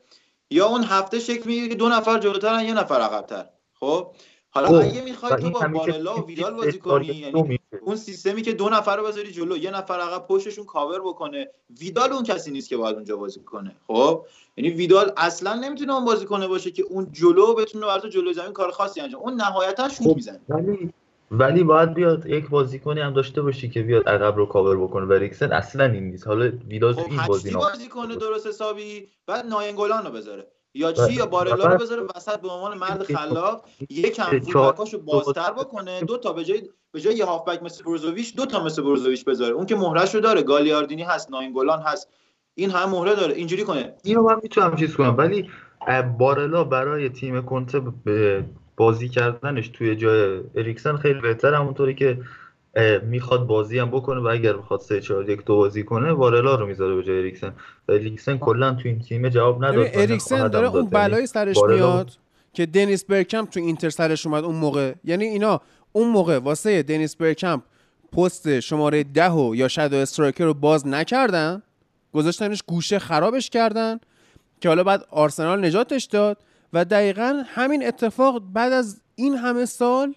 [0.51, 3.45] یا اون هفته شکل می‌گیره که دو نفر جلوترن یه نفر عقبتر.
[3.81, 4.11] خب؟
[4.51, 4.75] حالا خب.
[4.75, 8.97] اگه می‌خوای تو با بارلا و ویدال بازی کنی یعنی اون سیستمی که دو نفر
[8.97, 11.49] رو بذاری جلو یه نفر عقب پشتشون کاور بکنه
[11.81, 13.77] ویدال اون کسی نیست که باید اونجا بازی کنه.
[13.87, 14.25] خب؟
[14.57, 18.53] یعنی ویدال اصلا نمی‌تونه اون بازی کنه باشه که اون جلو بتونه برات جلو زمین
[18.53, 20.41] کار خاصی انجام اون نهایتا شوت خب، می‌زنه.
[21.31, 25.13] ولی باید بیاد یک بازیکنی هم داشته باشی که بیاد عقب رو کاور بکنه و
[25.13, 26.27] اریکسن اصلا این نیست.
[26.27, 30.47] حالا ویدال خب این بازی بازی کنه درست حسابی بعد ناینگولان رو بذاره.
[30.75, 36.01] یا چی؟ یا بارلا رو بذاره وسط به عنوان مرد خلاق یکم فولبکاشو بازتر بکنه.
[36.01, 36.63] دو تا به جای
[36.93, 39.55] به جای یه هافبک مثل بروزوویچ دو تا مثل بروزوویچ بذاره.
[39.55, 42.09] اون که مهرش رو داره گالیاردینی هست ناینگولان هست.
[42.55, 43.35] این هم مهره داره.
[43.35, 43.95] اینجوری کنه.
[44.05, 45.17] اینو من می‌تونم چیز کنم.
[45.19, 45.51] ولی
[46.19, 47.83] بارلا برای تیم کنته
[48.77, 52.19] بازی کردنش توی جای اریکسن خیلی بهتر همونطوری که
[53.03, 56.67] می‌خواد بازی هم بکنه و اگر می‌خواد 3 4 1 2 بازی کنه بارلا رو
[56.67, 57.53] می‌ذاره به جای اریکسن.
[57.89, 62.11] اریکسن کلا تو این تیم جواب نداد اریکسن داره اون بلای سرش میاد
[62.53, 64.93] که دنیس برکمپ تو اینتر سرش اومد اون موقع.
[65.05, 65.61] یعنی اینا
[65.93, 67.63] اون موقع واسه دنیس برکمپ
[68.13, 71.63] پست شماره ده و یا shadow striker رو باز نکردن
[72.13, 74.01] گذاشتنش گوشه خرابش کردن
[74.61, 76.39] که حالا بعد آرسنال نجاتش داد.
[76.77, 80.15] و دقیقا همین اتفاق بعد از این همه سال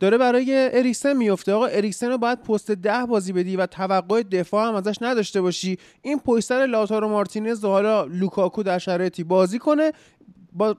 [0.00, 1.52] داره برای اریکسن میفته.
[1.52, 5.78] آقا اریکسن رو باید پست ده بازی بدی و توقع دفاع هم ازش نداشته باشی.
[6.02, 9.92] این پشت لاتارو مارتینز و حالا لوکاکو در شرایطی بازی کنه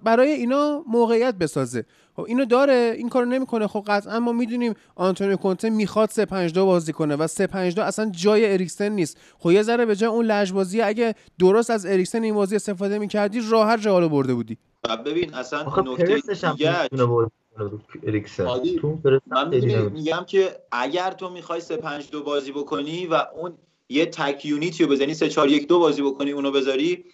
[0.03, 1.85] برای اینا موقعیت بسازه.
[2.15, 3.67] خب اینو داره این کارو نمی‌کنه.
[3.67, 7.75] خب قطعا ما می‌دونیم آنتونیو کونته می‌خواد 3 5 2 بازی کنه و 3 5
[7.75, 9.17] 2 اصلا جای اریکسن نیست.
[9.39, 13.41] خب یه ذره به جای اون لجبازی اگه درست از اریکسن این بازی استفاده می‌کردی
[13.49, 14.57] راحت رئال برده بودی.
[14.95, 16.21] ببین اصلا نکته
[16.59, 16.89] دیگه
[19.27, 19.49] من
[19.89, 23.57] میگم که اگر تو می‌خوای 3 5 2 بازی بکنی و اون
[23.89, 27.05] یه تک یونیتی رو بزنی 3 4 1 2 بازی بکنی اونو بذاری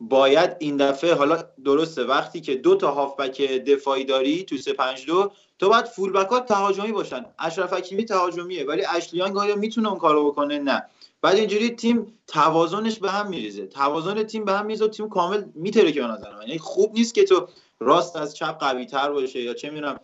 [0.00, 5.06] باید این دفعه حالا درسته وقتی که دو تا هافبک دفاعی داری تو 3 5
[5.06, 7.24] 2 تو باید فول بک ها تهاجمی باشن.
[7.38, 10.82] اشرف حکیمی تهاجمیه ولی اشلیان آیا می‌تونه اون کارو بکنه؟ نه.
[11.22, 13.66] بعد اینجوری تیم توازنش به هم میریزه.
[13.66, 16.42] توازن تیم به هم میریزه و تیم کامل میتره که به نظر من.
[16.42, 17.48] یعنی خوب نیست که تو
[17.80, 20.00] راست از چپ قوی تر باشه یا چه می‌دونم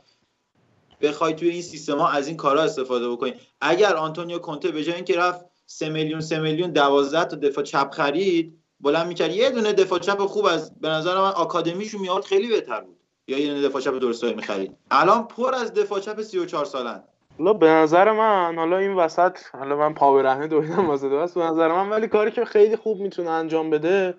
[1.01, 3.35] بخوای توی این سیستما از این کارا استفاده بکنی.
[3.61, 7.91] اگر آنتونیو کونته به جای اینکه رفت 3 میلیون 3 میلیون 12 تا دفاع چپ
[7.91, 9.35] خرید بلند می‌کرد.
[9.35, 12.97] یه دونه دفاع چپ خوب از به نظر من آکادمیشون میاد خیلی بهتر بود.
[13.29, 14.77] یا یه دونه دفاع چپ درستایی می‌خرید.
[14.91, 17.05] الان پر از دفاع چپ 34 سالن.
[17.39, 21.69] حالا به نظر من حالا این وسط حالا من پا برهنه دویدم واسه به نظر
[21.69, 24.15] من ولی کاری که خیلی خوب می‌تونه انجام بده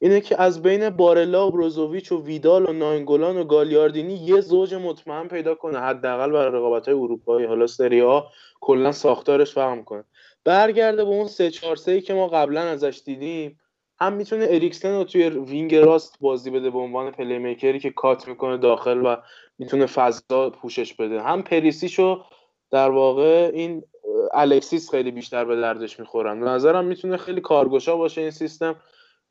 [0.00, 4.74] اینه که از بین بارلا و بروزوویچ و ویدال و ناینگولان و گالیاردینی یه زوج
[4.74, 8.26] مطمئن پیدا کنه حداقل برای رقابت های اروپایی حالا سری آ
[8.60, 10.04] کلا ساختارش فرق می‌کنه.
[10.44, 13.60] برگرده به اون سه 4 3 که ما قبلا ازش دیدیم
[14.00, 18.28] هم می‌تونه اریکسن رو توی wing راست بازی بده به عنوان playmaker ی که cut
[18.28, 19.16] می‌کنه داخل و
[19.58, 21.22] می‌تونه فضا پوشش بده.
[21.22, 22.24] هم پریشیچو
[22.72, 23.82] در واقع این
[24.34, 26.40] الکسیس خیلی بیشتر به دردش می‌خورن.
[26.40, 28.76] به نظرم می‌تونه خیلی کارگشا باشه این سیستم.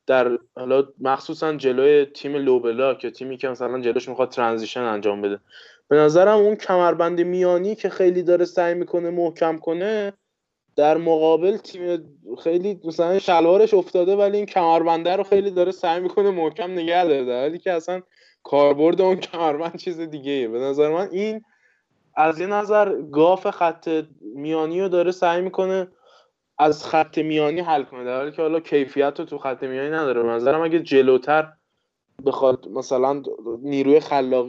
[0.08, 5.40] در حالا مخصوصا جلوی تیم لوبلا که تیمی که مثلا جلوش می‌خواد ترانزیشن انجام بده.
[5.88, 10.14] به نظرم اون کمربند میانی که خیلی داره سعی می‌کنه محکم کنه
[10.76, 12.04] در مقابل تیم
[12.44, 17.26] خیلی مثلا شلوارش افتاده ولی این کمربنده رو خیلی داره سعی می‌کنه محکم نگه داره.
[17.26, 18.02] در حالی که اصلا
[18.44, 20.48] کاربرد اون کمربند چیز دیگه.
[20.48, 21.42] به نظر من این
[22.16, 25.88] از یه نظر گاف خط میانی رو داره سعی می‌کنه
[26.58, 30.24] از خط میانی حل کنه در حالی که حالا کیفیت رو تو خط میانی نداره.
[30.24, 31.54] به نظرم اگه جلوتر
[32.26, 33.24] بخواد مثلا
[33.62, 34.48] نیروی خلاق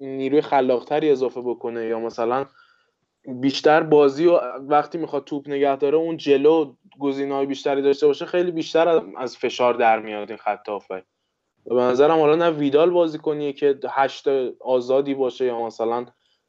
[0.00, 2.46] نیروی خلاقتری اضافه بکنه یا مثلا
[3.28, 4.36] بیشتر بازی و
[4.68, 9.74] وقتی می‌خواد توپ نگه داره اون جلو گزینه‌های بیشتری داشته باشه خیلی بیشتر از فشار
[9.74, 11.04] در میاد این خط هافبک
[11.64, 14.28] به نظرم حالا نه ویدال بازی کنیه که هشت
[14.60, 16.06] آزادی باشه یا مثلا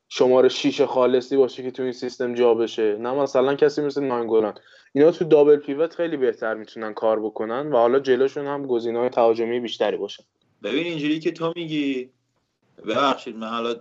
[0.09, 2.97] شماره 6 خالصی باشه که تو این سیستم جا بشه.
[2.99, 4.53] نه مثلا کسی مثل ناینگولان
[4.93, 9.59] اینا تو دابل پیوت خیلی بهتر می‌تونن کار بکنن و حالا جلوشون هم گزینه‌های تهاجمی
[9.59, 10.23] بیشتری باشه.
[10.63, 12.09] ببین اینجوری که تو میگی
[12.87, 13.75] ببخشید من حالا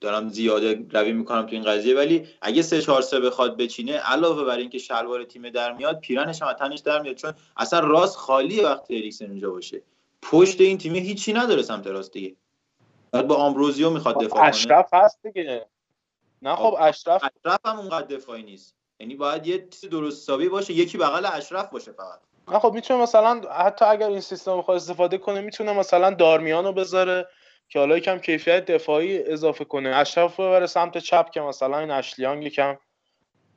[0.00, 4.44] دارم زیاده روی می‌کنم تو این قضیه ولی اگه سه 4 3 بخواد بچینه علاوه
[4.44, 8.60] بر اینکه شلوار تیم در میاد پیرنش هم تنش در میاد چون اصلا راست خالی
[8.60, 9.82] وقتی اریکسن اونجا باشه.
[10.22, 12.36] پشت این تیم هیچی نداره سمت راست دیگه.
[13.12, 15.66] با آمبروزیو می‌خواد خب، دفاع اشرف هست دیگه.
[16.42, 18.76] نه خب, خب، اشرف اشرف هم اونقدر دفاعی نیست.
[19.00, 22.20] یعنی باید یه چیز درست حسابی باشه یکی بغل اشرف باشه فقط.
[22.48, 27.28] نه خب می‌تونه مثلا حتی اگر این سیستم بخواد استفاده کنه می‌تونه مثلا دارمیانو بذاره
[27.68, 29.96] که حالا یکم کیفیت دفاعی اضافه کنه.
[29.96, 32.78] اشرف ببره سمت چپ که مثلا این اشلیانگ یکم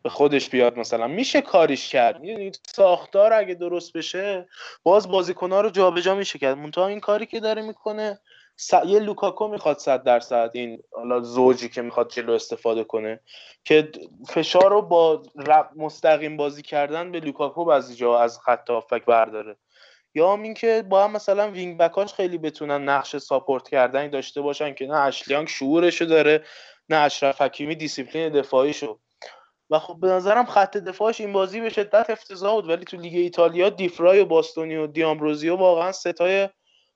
[0.03, 1.07] به خودش بیاد مثلا.
[1.07, 2.19] میشه کاریش کرد.
[2.19, 4.47] می‌دونی ساختار اگه درست بشه
[4.83, 6.57] باز بازیکن‌ها رو جابجا میشه کرد.
[6.57, 8.19] منتها این کاری که داره می‌کنه
[8.55, 8.73] س...
[8.85, 13.19] یه لوکاکو می‌خواد صد درصد این حالا زوجی که می‌خواد جلو استفاده کنه
[13.63, 13.91] که
[14.27, 15.23] فشار رو با
[15.75, 19.57] مستقیم بازی کردن به لوکاکو بعضی جا از خط هافبک برداره.
[20.15, 24.41] یا هم اینکه با هم مثلا wing back اش خیلی بتونن نقش support کردن داشته
[24.41, 26.43] باشن که نه اشلی یانگ شعورشو داره
[26.89, 28.99] نه اشرف حکیمی دیسیپلین دفاعیشو.
[29.69, 33.13] و خب به نظرم خط دفاعش این بازی به شدت افتضاح بود ولی تو لیگ
[33.15, 36.49] ایتالیا دیفرای و باستونی و دامبروزیو واقعا ستای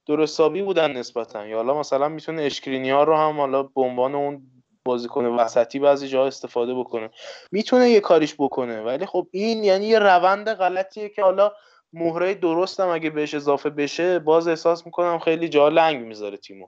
[0.08, 1.48] درستابی بودن نسبتا.
[1.48, 4.42] یا حالا مثلا می‌تونه اشکرینیار رو هم حالا به عنوان اون
[4.86, 7.10] بازیکن وسطی بعضی جا استفاده بکنه.
[7.52, 11.52] می‌تونه یه کاریش بکنه ولی خب این یعنی یه روند غلطیه که حالا
[11.94, 16.68] مهره درستم اگه بهش اضافه بشه باز احساس می‌کنم خیلی جا لنگ می‌ذاره تیمو.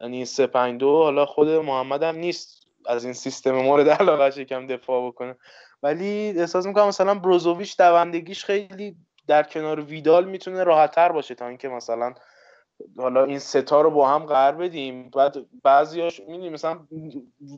[0.00, 4.40] یعنی این 3 5 2 حالا خود محمد هم نیست از این سیستم مورد علاقه
[4.40, 5.36] یکم دفاع بکنه.
[5.82, 11.68] ولی احساس می‌کنم مثلا بروزوویچ دوندگیش خیلی در کنار ویدال می‌تونه راحتتر باشه تا اینکه
[11.68, 12.14] مثلا
[12.96, 15.10] حالا این ستا رو با هم قرار بدیم.
[15.10, 16.78] بعد بعضیاش می‌دونی مثلا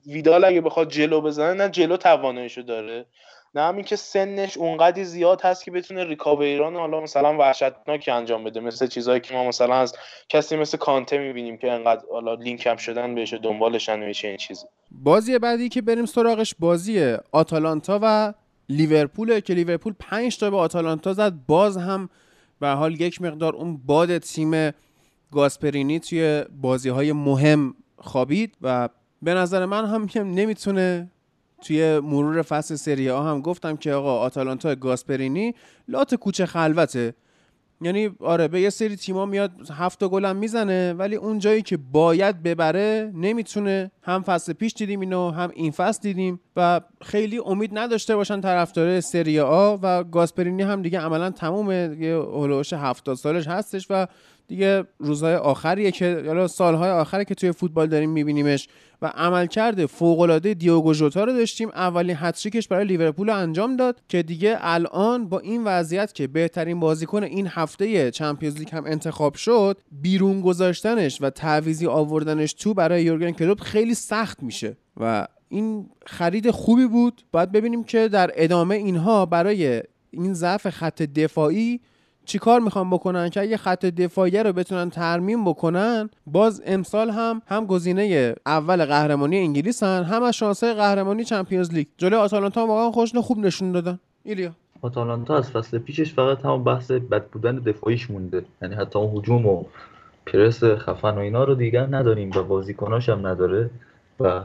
[0.07, 3.07] ویدال اگه بخواد جلو بزنه نه جلو تواناییشو داره.
[3.55, 8.61] نه همین که سنش اونقدی زیاد هست که بتونه ریکاویران حالا مثلا وحشتناک انجام بده.
[8.61, 9.95] مثل چیزهایی که ما مثلا از
[10.29, 14.67] کسی مثل کانته می‌بینیم که انقدر حالا لینک هم شدن بهش دنبالشن میشه این چیزی.
[14.91, 18.33] بازی بعدی که بریم سراغش بازی آتالانتا و
[18.69, 21.33] لیورپول که لیورپول 5 تا به آتالانتا زد.
[21.49, 22.09] باز هم
[22.61, 24.73] به حال یک مقدار اون باد تیم
[25.33, 28.89] گاسپرینی توی بازی های مهم خوابید و
[29.23, 31.11] به نظر من هم نمی‌تونه
[31.63, 35.55] توی مرور فصل سری ها هم گفتم که آقا آتالانتا گاسپرینی
[35.89, 37.15] لات کوچه خلوته.
[37.81, 42.43] یعنی آره به یه سری تیما میاد هفت گلم می‌زنه ولی اون جایی که باید
[42.43, 43.91] ببره نمی‌تونه.
[44.03, 49.01] هم فصل پیش دیدیم اینو هم این فصل دیدیم و خیلی امید نداشته باشن طرفدار
[49.01, 51.71] سری آ و گاسپرینی هم دیگه عملا تموم
[52.03, 54.07] یه هولوش 70 سالش هستش و
[54.49, 58.69] دیگه روزهای آخریه که یا سالهای آخری که توی فوتبال داریم میبینیمش
[59.03, 61.69] و عملکرد فوقالعاده دیوگو ژوتا رو داشتیم.
[61.69, 67.23] اولین هتریکش برای لیورپول انجام داد که دیگه الان با این وضعیت که بهترین بازیکن
[67.23, 73.31] این هفته چمپیونز لیگ هم انتخاب شد بیرون گذاشتنش و تعویزی آوردنش تو برای یورگن
[73.31, 77.23] کلوپ خیلی سخت میشه و این خرید خوبی بود.
[77.33, 81.81] باید ببینیم که در ادامه اینها برای این ضعف خط دفاعی
[82.27, 87.67] چیکار می‌خوان بکنن که اگه خط دفاعی رو بتونن ترمیم بکنن باز امسال هم هم
[87.67, 91.87] گزینه اول قهرمانی انگلیس هن هم از شانسه قهرمانی چمپیونز لیگ.
[91.97, 93.99] جلوی آتالانتا واقعا خوش خوب نشون دادن.
[94.25, 94.51] ایلیا.
[94.83, 98.45] آتالانتا از فصل پیشش فقط هم بحث بد بودن دفاعیش مونده.
[98.63, 99.65] یعنی حتی اون هجوم و
[100.27, 103.71] پرس خفن و اینا رو دیگر نداریم و بازیکناش هم نداره
[104.21, 104.41] و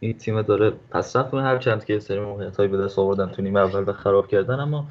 [0.00, 3.60] این تیم داره پس رفت هر چند که سری موقعیت به دست آوردن تو نیمه
[3.60, 4.86] اول و خراب کردن اما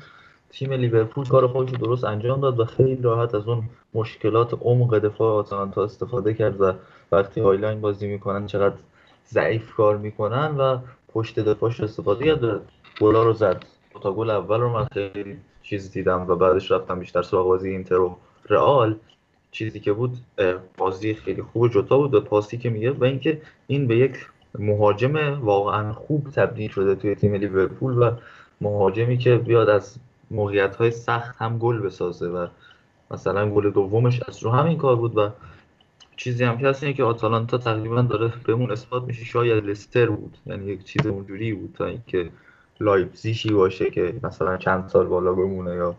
[0.51, 5.33] تیم لیورپول کار خودش درست انجام داد و خیلی راحت از اون مشکلات عمق دفاع
[5.33, 6.73] آتالانتا استفاده کرد و
[7.11, 8.75] وقتی high line بازی می‌کنن چقدر
[9.29, 10.77] ضعیف کار می‌کنن و
[11.13, 12.61] پشت دفاعش استفاده کرد
[13.01, 13.63] گلا رو زد.
[14.01, 17.99] تا گل اول رو من خیلی چیز دیدم و بعدش رفتم بیشتر سراغ بازی اینتر
[17.99, 18.17] و
[18.49, 18.95] رئال.
[19.51, 20.17] چیزی که بود
[20.77, 24.15] بازی خیلی خوب جوتا بود و پاسی که میده و اینکه این به یک
[24.59, 28.11] مهاجم واقعا خوب تبدیل شده توی تیم لیورپول و
[28.61, 29.97] مهاجمی که بیاد از
[30.31, 32.47] موقعیت های سخت هم گل بسازه و
[33.11, 35.29] مثلا گل دومش از رو همین کار بود و
[36.17, 40.37] چیزی هم که هست اینه که آتالانتا تقریبا داره بهمون اثبات میشه شاید لستر بود.
[40.45, 42.29] یعنی یک چیز اونجوری بود تا اینکه
[42.79, 45.95] لایپزیگی باشه که مثلا چند سال بالا بمونه یا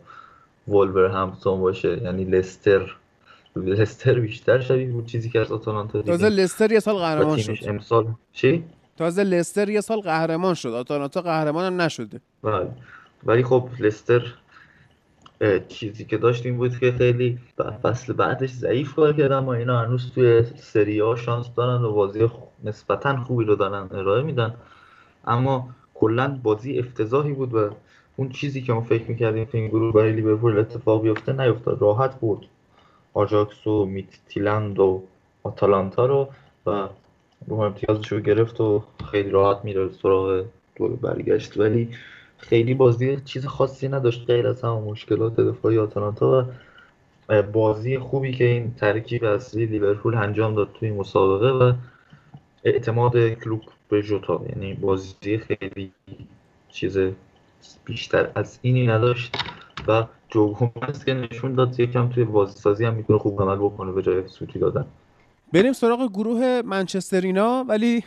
[0.68, 2.02] وولورهمپتون باشه.
[2.02, 2.96] یعنی لستر
[3.56, 7.58] لستر بیشتر شبیه بود چیزی که از آتالانتا تازه لستر یه سال قهرمان شد.
[7.66, 8.64] امسال چی؟
[8.96, 10.68] تازه لستر یه سال قهرمان شد.
[10.68, 12.20] آتالانتا قهرمان هم نشده.
[12.42, 12.68] بله.
[13.24, 14.34] ولی خب لستر
[15.68, 17.38] چیزی که داشت این بود که خیلی
[17.82, 22.28] فصل بعدش ضعیف کار کردن اما اینا هنوز توی سری ها شانس دارن و بازی
[22.64, 24.54] نسبتا خوبی رو دارن ارائه میدن.
[25.24, 27.70] اما کلا بازی افتضاحی بود و
[28.16, 31.82] اون چیزی که ما فکر می‌کردیم تو این گروه برای لیورپول اتفاق بیفته نیفتاد.
[31.82, 32.46] راحت بود
[33.14, 35.02] آجاکس و میتیلند و
[35.42, 36.28] آتالانتا رو
[36.66, 36.88] و
[37.46, 40.44] رو امتیازش رو گرفت و خیلی راحت میره سراغ
[40.76, 41.58] دور برگشت.
[41.58, 41.88] ولی
[42.42, 46.48] خیلی بازی چیز خاصی نداشت غیر از همون مشکلات دفاعی آتالانتا
[47.28, 51.72] و بازی خوبی که این ترکیب اصلی لیورپول انجام داد توی مسابقه و
[52.64, 54.42] اعتماد کلوب به جوتا.
[54.48, 55.92] یعنی بازی خیلی
[56.68, 56.98] چیز
[57.84, 59.36] بیشتر از اینی نداشت
[59.88, 60.56] و جو
[61.06, 64.58] که نشون داد یکم توی بازی سازی هم می‌تونه خوب عمل بکنه به جای سوتی
[64.58, 64.86] دادن.
[65.52, 68.04] بریم سراغ گروه منچسترینا ولی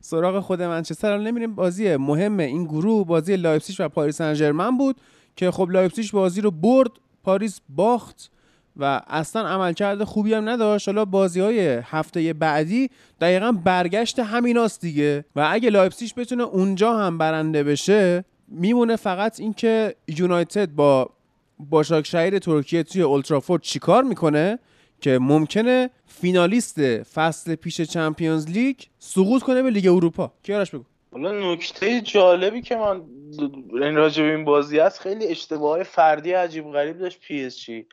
[0.00, 1.54] سراغ خود منچستر الان نمیریم.
[1.54, 4.96] بازی مهم این گروه بازی لایپزیگ و پاریس سن بود
[5.36, 6.90] که خب لایپزیگ بازی رو برد
[7.24, 8.30] پاریس باخت
[8.76, 10.88] و اصلا عملکرد خوبی هم نداشت.
[10.88, 15.24] حالا بازی های هفته بعدی دقیقا برگشت همیناست دیگه.
[15.36, 21.10] و اگه لایپزیگ بتونه اونجا هم برنده بشه میمونه فقط اینکه یونایتد با
[21.58, 24.58] باشاک‌شهیر ترکیه توی اولدترافورد چیکار می‌کنه؟
[25.00, 30.32] که ممکنه فینالیست فصل پیش Champions League سقوط کنه به لیگ اروپا.
[30.42, 33.02] کیارش بگو؟ حالا نکته جالبی که من
[33.82, 37.86] این راجع به این بازی هست خیلی اشتباه فردی عجیب غریب داشت PSG.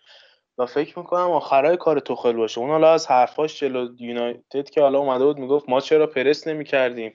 [0.57, 2.59] و فکر می‌کنم آخرای کار توخل باشه.
[2.59, 7.13] اون حالا از حرفاش جلو یونایتد که حالا اومده بود می‌گفت ما چرا پرس نمی‌کردیم؟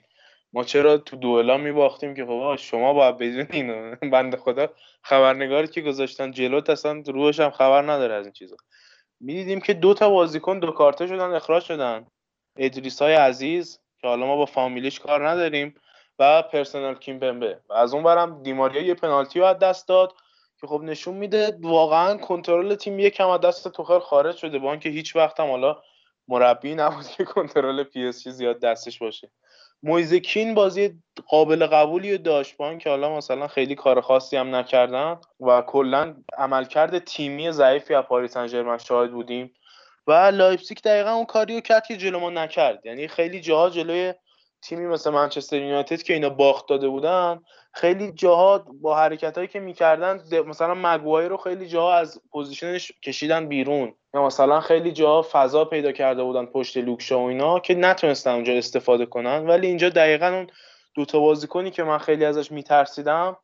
[0.53, 4.67] ما چرا تو دوئلا میباختیم که خب شما باید بدونین بنده خدا
[5.01, 8.55] خبرنگاری که گذاشتن جلو اصلا روحش هم خبر نداره از این چیزا.
[9.19, 12.07] می‌دیدیم که دو تا بازیکن دو کارته شدن اخراج شدن.
[12.57, 15.75] ادریس های عزیز که حالا ما با فامیلیش کار نداریم
[16.19, 20.13] و پرسنال کیمبمبه و از اون برم دیماریا یه پنالتی رو دست داد
[20.61, 24.59] که خب نشون میده واقعا کنترل تیم یکم از دست توخل خارج شده.
[24.59, 25.81] با اینکه هیچ وقت هم حالا
[26.27, 29.31] مربی نبود که کنترل پی زیاد دستش باشه.
[29.83, 35.61] مویزکین بازی قابل قبولی داشت با که حالا مثلا خیلی کار خاصی هم نکردن و
[35.61, 39.53] کلا عملکرد تیمی ضعیفی از پاریس سن شاهد بودیم.
[40.07, 42.85] و لایپزیگ دقیقا اون کاریو کرد که جلو ما نکرد.
[42.85, 44.13] یعنی خیلی جاها جلوی
[44.61, 47.39] تیمی مثل منچستر یونایتد که اینا باخت داده بودن
[47.73, 52.91] خیلی جاها با حرکت هایی که می‌کردن مثلا مگوای رو خیلی جاها از position ش
[52.91, 53.95] کشیدن بیرون.
[54.13, 58.31] یا مثلا خیلی جاها فضا پیدا کرده بودن پشت لوک شا و اینا که نتونستن
[58.31, 59.47] اونجا استفاده کنن.
[59.47, 60.47] ولی اینجا دقیقا اون
[60.95, 63.37] دوتا بازیکنی که من خیلی ازش میترسیدم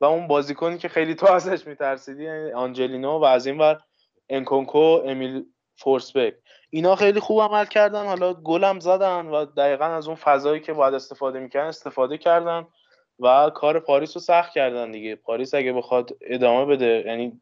[0.00, 3.80] و اون بازیکنی که خیلی تو ازش میترسیدی آنجلینو و از این ور
[4.28, 5.44] انکونکو امیل
[5.76, 6.34] فورسبک.
[6.70, 8.06] اینا خیلی خوب عمل کردن.
[8.06, 12.66] حالا گلم زدن و دقیقا از اون فضایی که باید استفاده می‌کردن استفاده کردن.
[13.22, 15.16] و کار پاریس رو سخت کردن دیگه.
[15.16, 17.40] پاریس اگه بخواد ادامه بده یعنی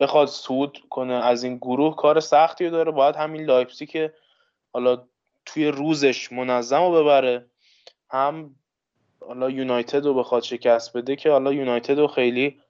[0.00, 2.92] بخواد صعود کنه از این گروه کار سختی داره.
[2.92, 4.14] باید همین لایپزیگی که
[4.72, 5.04] حالا
[5.46, 7.46] توی روزش منظم رو ببره
[8.10, 8.54] هم
[9.20, 12.60] حالا یونایتد رو بخواد شکست بده که حالا یونایتد رو خیلی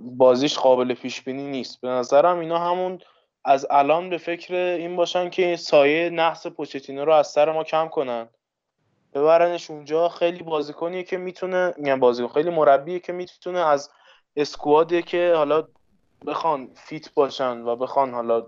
[0.00, 1.80] بازیش قابل پیش بینی نیست.
[1.80, 2.98] به نظرم اینا همون
[3.44, 7.88] از الان به فکر این باشن که سایه نحس پوچتینو رو از سر ما کم
[7.88, 8.28] کنن.
[9.18, 10.08] ببرنش اونجا.
[10.08, 13.90] خیلی بازیکنیه که می‌تونه یعنی بازیکن خیلی مربیه که می‌تونه از
[14.36, 15.64] اسکوادی که حالا
[16.26, 18.46] بخوان فیت باشن و بخوان حالا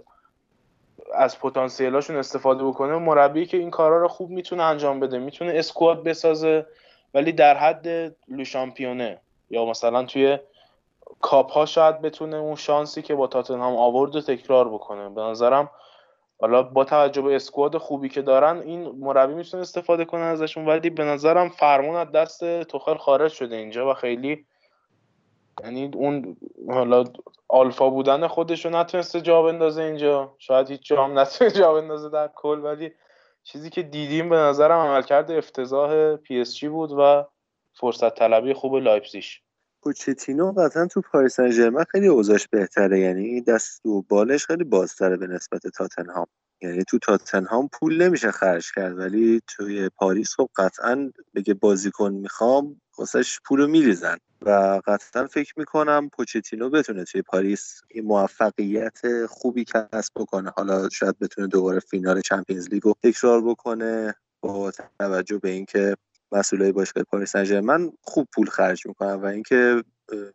[1.14, 5.18] از پتانسیلاشون استفاده بکنه مربی که این کارا رو خوب می‌تونه انجام بده.
[5.18, 6.66] می‌تونه اسکواد بسازه
[7.14, 10.38] ولی در حد لوشامپیونه یا مثلا توی
[11.20, 15.08] کاپ ها شاید بتونه اون شانسی که با تاتنهام آورد تکرار بکنه.
[15.08, 15.70] به نظرم
[16.40, 20.90] حالا با توجه به اسکواد خوبی که دارن این مربی می‌تونه استفاده کنه ازشون ولی
[20.90, 24.46] به نظرم فرمون از دست توخل خارج شده اینجا و خیلی
[25.64, 26.36] یعنی اون
[26.68, 27.04] حالا
[27.48, 30.34] آلفا بودن خودش رو نتونسته جا بندازه اینجا.
[30.38, 32.92] شاید هیچ جا هم نتونه جا بندازه در کل ولی
[33.44, 37.26] چیزی که دیدیم به نظرم عملکرد افتضاح PSG بود و
[37.72, 39.42] فرصت طلبی خوب لایپزیگ
[39.82, 43.00] پوچتینو قطعا تو پاریس سن خیلی اوضاعش بهتره.
[43.00, 46.26] یعنی دست و بالش خیلی بازتره به نسبت تاتنهام.
[46.62, 52.80] یعنی تو تاتنهام پول نمیشه خرج کرد ولی توی پاریس خب قطعا بگه بازیکن می‌خوام
[52.98, 54.16] واسش پولو میریزن.
[54.42, 60.50] و قطعا فکر می‌کنم پوچتینو بتونه توی پاریس این موفقیت خوبی کسب بکنه.
[60.56, 65.96] حالا شاید بتونه دوباره فینال Champions League رو تکرار بکنه با توجه به اینکه
[66.32, 69.82] مسئولای باشگاه پاریس سن خوب پول خرج می‌کنن و اینکه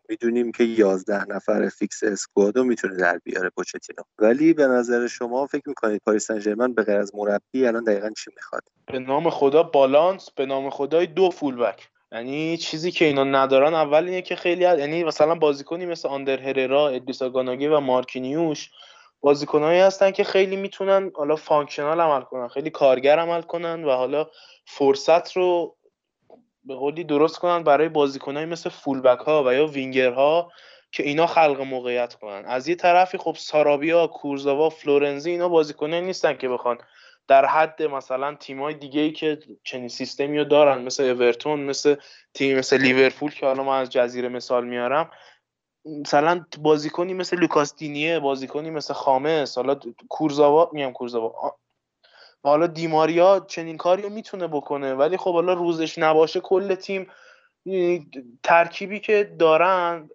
[0.09, 4.03] می‌دونیم که 11 نفر فیکس squad و می‌تونه در بیاره پوچتینو.
[4.19, 8.31] ولی به نظر شما فکر می‌کنید پاریس سن به غیر از مربی الان دقیقا چی
[8.35, 13.73] می‌خواد؟ به نام خدا بالانس به نام خدای دو fullback یعنی چیزی که اینا ندارن
[13.73, 18.69] اول اینه که خیلی یعنی مثلا بازیکنی مثل آندر اررا ادریسا گانا گی و مارکینیوش
[19.21, 24.27] بازیکنهایی هستن که خیلی می‌تونن حالا functional عمل کنن خیلی کارگر عمل کنن و حالا
[24.65, 25.75] فرصت رو
[26.65, 30.51] به قولی درست کنن برای بازیکنهایی مثل fullback ها و یا وینگر ها
[30.91, 32.45] که اینا خلق موقعیت کنن.
[32.45, 36.77] از یه طرفی خب سارابیا کورزاوا فلورنزی اینا بازیکنایی نیستن که بخوان
[37.27, 41.95] در حد مثلا تیمای دیگه ای که چنین سیستمی رو دارن مثل اورتون مثل
[42.33, 45.11] تیم مثل لیورپول که حالا من از جزیره مثال میارم.
[45.85, 51.57] مثلا بازیکنی مثل لوکاس دینیه بازیکنی مثل خامس حالا کورزاوا میام کورزاوا
[52.49, 54.93] حالا دیماریا چنین کاری رو می‌تونه بکنه.
[54.93, 57.07] ولی خب حالا روزش نباشه کل تیم
[58.43, 60.09] ترکیبی که دارن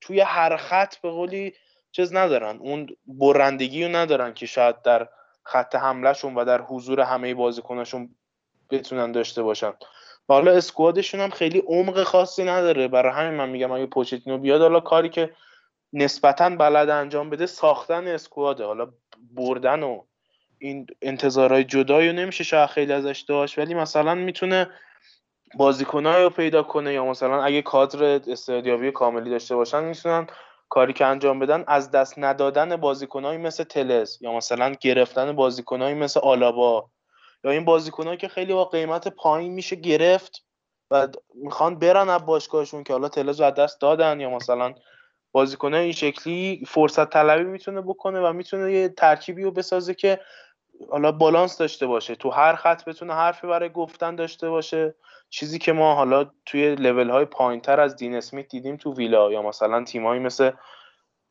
[0.00, 1.54] توی هر خط به قولی
[1.92, 2.56] چیز ندارن.
[2.56, 5.08] اون برندگی رو ندارن که شاید در
[5.42, 8.14] خط حملهشون و در حضور همه بازیکناشون
[8.70, 9.72] بتونن داشته باشن.
[10.28, 12.88] و حالا اسکوادشون هم خیلی عمق خاصی نداره.
[12.88, 15.34] برای همین من میگم اگه پوچتینو بیاد حالا کاری که
[15.92, 18.64] نسبتا بلد انجام بده ساختن اسکواده.
[18.64, 18.92] حالا
[19.30, 20.02] بردن و
[20.62, 24.70] این انتظارهای جدایی نمیشه شاید خیلی ازش داشت ولی مثلا می‌تونه
[25.54, 30.26] بازیکنایی رو پیدا کنه یا مثلا اگه کادر استادیابی کاملی داشته باشن می‌تونن
[30.68, 36.20] کاری که انجام بدن از دست ندادن بازیکنایی مثل تلز یا مثلا گرفتن بازیکنایی مثل
[36.20, 36.90] آلابا
[37.44, 40.44] یا این بازیکنایی که خیلی با قیمت پایین میشه گرفت
[40.90, 44.74] و می‌خوان برن از باشگاهشون که حالا تلز رو از دست دادن یا مثلا
[45.32, 50.20] بازیکنای این شکلی فرصت طلبی می‌تونه بکنه و می‌تونه یه ترکیبی رو بسازه که
[50.90, 52.14] حالا بالانس داشته باشه.
[52.14, 54.94] تو هر خط بتونه حرفی برای گفتن داشته باشه.
[55.30, 59.42] چیزی که ما حالا توی لول های پایین از دین اسمیت دیدیم تو ویلا یا
[59.42, 60.50] مثلا تیمایی مثل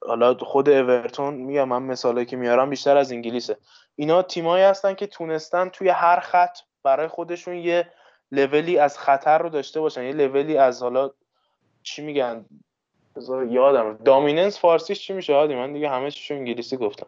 [0.08, 3.58] حالا خود اورتون میگم من مثالی که میارم بیشتر از انگلیسه.
[3.96, 7.92] اینا تیمایی هستن که تونستن توی هر خط برای خودشون یه
[8.32, 10.04] لولی از خطر رو داشته باشن.
[10.04, 11.12] یه لولی از حالا
[11.84, 12.46] چی میگن؟
[13.50, 17.08] یادم دامیننس فارسیش چی میشه؟ من دیگه همه چیشو انگلیسی گفتم.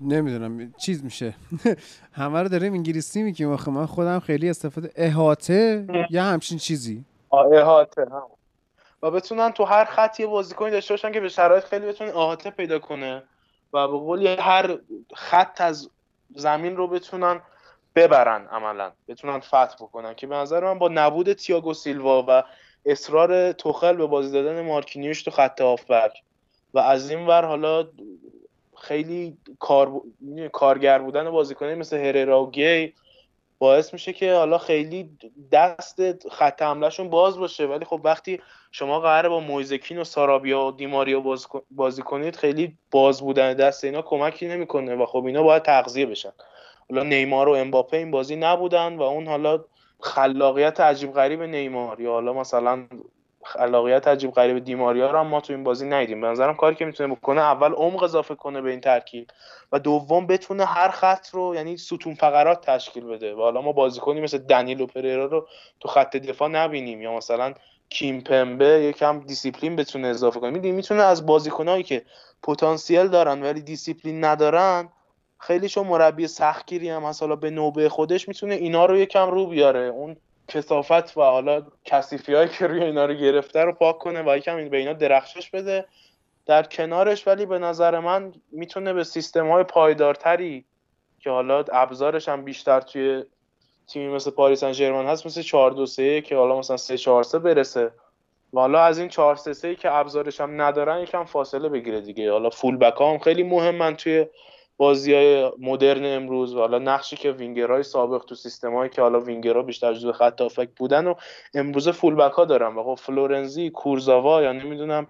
[0.00, 1.34] نمی‌دونم چیز میشه.
[2.12, 8.02] همه رو داریم انگلیسی میگیم آخه من خودم خیلی استفاده احاطه یا همچین چیزی؟ احاطه
[8.02, 8.22] هم.
[9.02, 12.50] و بتونن تو هر خط یه بازیکنی داشته باشن که به شرایط خیلی بتونه احاطه
[12.50, 13.22] پیدا کنه
[13.72, 14.78] و به قول هر
[15.14, 15.90] خط از
[16.34, 17.40] زمین رو بتونن
[17.94, 20.14] ببرن عملا بتونن فتح بکنن.
[20.14, 22.42] که به نظر من با نبود تییاگو سیلوا و
[22.84, 26.12] اصرار توخل به بازی دادن مارکینیوش تو خط آفبک
[26.74, 27.88] و از این ور حالا
[28.80, 30.00] خیلی کار...
[30.52, 32.94] کارگر بودن بازیکنه مثل هررا و گی
[33.58, 35.10] باعث میشه که حالا خیلی
[35.52, 37.66] دست خط حملهشون باز باشه.
[37.66, 38.40] ولی خب وقتی
[38.72, 43.84] شما قراره با مویزکین و سارابیا و دیماریا باز, بازی کنید خیلی باز بودن دست
[43.84, 46.32] اینا کمکی نمی‌کنه و خب اینا باید تغذیه بشن.
[46.90, 49.64] حالا نیمار و امباپه این بازی نبودن و اون حالا
[50.00, 52.86] خلاقیت عجیب غریب نیمار یا حالا مثلا
[53.44, 56.20] خلاقیت عجیب غریب دیماریا رو هم ما تو این بازی ندیدیم.
[56.20, 59.26] به نظرم کاری که می‌تونه بکنه اول عمق اضافه کنه به این ترکیب
[59.72, 63.34] و دوم بتونه هر خط رو یعنی ستون فقرات تشکیل بده.
[63.34, 65.48] و حالا ما بازیکنی مثل دنیلو پریرا رو
[65.80, 67.54] تو خط دفاع نبینیم یا مثلا
[67.90, 70.50] کیمپمبه یکم دیسیپلین بتونه اضافه کنه.
[70.50, 72.02] می‌دونی می‌تونه از بازیکنایی که
[72.42, 74.88] پتانسیل دارن ولی دیسیپلین ندارن
[75.38, 79.80] خیلی چون مربی سختگیری هم حالا به نوبه خودش می‌تونه اینا رو یکم رو بیاره.
[79.80, 80.16] اون
[80.50, 84.68] کثافت و حالا کثیفی هایی که روی اینا رو گرفته رو پاک کنه و یکم
[84.68, 85.84] به اینا درخشش بده
[86.46, 90.64] در کنارش ولی به نظر من می‌تونه به سیستم های پایدارتری
[91.20, 93.24] که حالا ابزارش هم بیشتر توی
[93.86, 97.38] تیمی مثل پاریس سن هست مثل 4 2 3 که حالا مثلا 3 4 3
[97.38, 97.92] برسه.
[98.52, 102.32] و حالا از این 4 3 3 که ابزارش هم ندارن یکم فاصله بگیره دیگه.
[102.32, 104.26] حالا full-back هم خیلی مهمن توی
[104.80, 109.20] بازی های مدرن امروز و حالا نقشی که وینگرهای سابق تو سیستم هایی که حالا
[109.20, 111.14] وینگرها بیشتر جزو خط هافبک بودن و
[111.54, 112.76] امروز full-back ها دارن.
[112.76, 115.06] و خب فلورنزی کورزاوا یا نمی‌دونم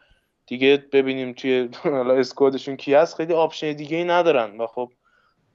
[0.46, 4.60] دیگه ببینیم توی حالا squad شون کی هست خیلی option دیگه ای ندارن.
[4.60, 4.92] و خب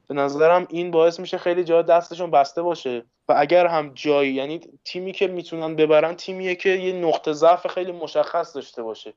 [0.07, 3.05] به نظرم این باعث میشه خیلی جا دستشون بسته باشه.
[3.27, 7.91] و اگر هم جایی یعنی تیمی که می‌تونن ببرن تیمیه که یه نقطه ضعف خیلی
[7.91, 9.13] مشخص داشته باشه.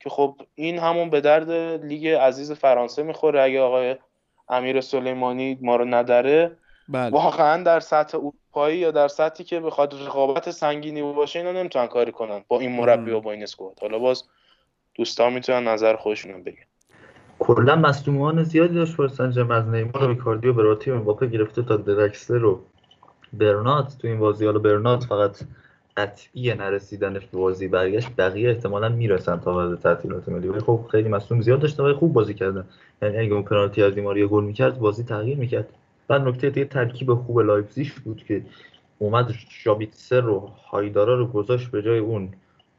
[0.00, 1.50] که خب این همون به درد
[1.84, 3.42] لیگ عزیز فرانسه می‌خوره.
[3.42, 3.96] اگه آقای
[4.48, 6.56] امیر سلیمانی ما رو نداره.
[6.88, 7.10] بله.
[7.10, 12.12] واقعا در سطح اروپایی یا در سطحی که بخواد رقابت سنگینی باشه اینا نمی‌تونن کاری
[12.12, 13.78] کنن با این مربی و با این اسکواد.
[13.80, 14.24] حالا باز
[14.94, 16.64] دوستان می‌تونن نظر خودشون بگن.
[17.38, 22.38] کلا مصدومان زیادی داشت پرسن از نیمار و ریکاردیو براتی و امباپه گرفته تا درکسلر
[22.38, 22.60] رو
[23.32, 25.38] برنات تو این بازی حالا برنات فقط
[25.96, 30.48] قطعی نرسیدن بازی برگشت بقیه احتمالا می‌رسن تا وقت تعطیلات ملی.
[30.48, 32.64] ولی خب خیلی مصدوم زیاد داشته ولی خوب بازی کردن.
[33.02, 35.68] یعنی اگه اون پنالتی از دیماریا گل می‌کرد بازی تغییر می‌کرد.
[36.08, 38.42] بعد نکته دیگه ترکیب خوب لایپزیگ بود که
[38.98, 42.28] اومد شابیتسر رو هایدارا رو گذاشت به جای اون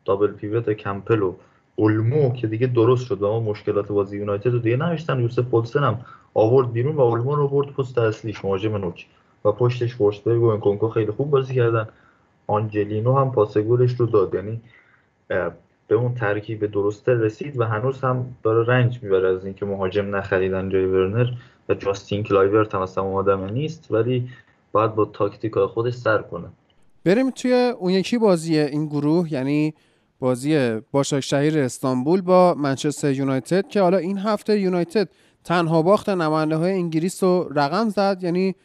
[0.05, 1.33] double pivot کمپل و
[1.75, 5.83] اولمو که دیگه درست شد و ما مشکلات بازی یونایتد رو دیگه نداشتن یوسف پولسن
[5.83, 9.07] هم آورد بیرون و اولمو رو برد پست اصلیش مهاجم نوک.
[9.45, 11.87] و پشتش فورسبرگ و انکونکو خیلی خوب بازی کردن.
[12.47, 14.33] آنجلینو هم پاس گلش رو داد.
[14.33, 14.61] یعنی
[15.87, 20.69] به اون ترکیب درسته رسید و هنوز هم داره رنج می‌بره از اینکه مهاجم نخریدن
[20.69, 21.27] جای ورنر
[21.69, 24.29] و جاستین کلایورت هم اصلا آدم نیست ولی
[24.71, 26.47] باید با تاکتیک خودش سر کنه.
[27.05, 29.73] بریم توی اون یکی بازی این گروه یعنی
[30.19, 35.09] بازی باشاک شهیر استانبول با منچستر یونایتد که حالا این هفته یونایتد
[35.43, 38.17] تنها باخت نماینده های انگلیس رو رقم زد.
[38.21, 38.55] یعنی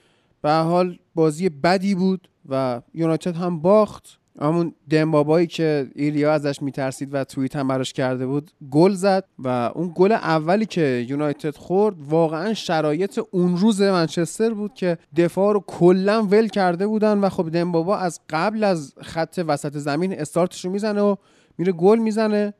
[0.43, 2.28] به حال بازی بدی بود.
[2.49, 4.16] و یونایتد هم باخت.
[4.41, 9.49] همون دمبابایی که ایلیا ازش میترسید و توییت هم براش کرده بود گل زد و
[9.74, 15.64] اون گل اولی که یونایتد خورد واقعا شرایط اون روز منچستر بود که دفاع رو
[15.66, 20.70] کلا ول کرده بودن و خب دمبابا از قبل از خط وسط زمین استارتش رو
[20.70, 21.16] می‌زنه و
[21.59, 22.55] میره گل می‌زنه.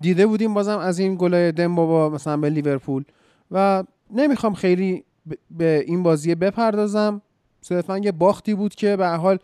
[0.00, 3.04] دیده بودیم بازم از این گلای دمبابا مثلا به لیورپول.
[3.50, 5.04] و نمی‌خوام خیلی
[5.50, 7.22] به این بازی بپردازم.
[7.62, 9.38] صرفا یه باختی بود که به حال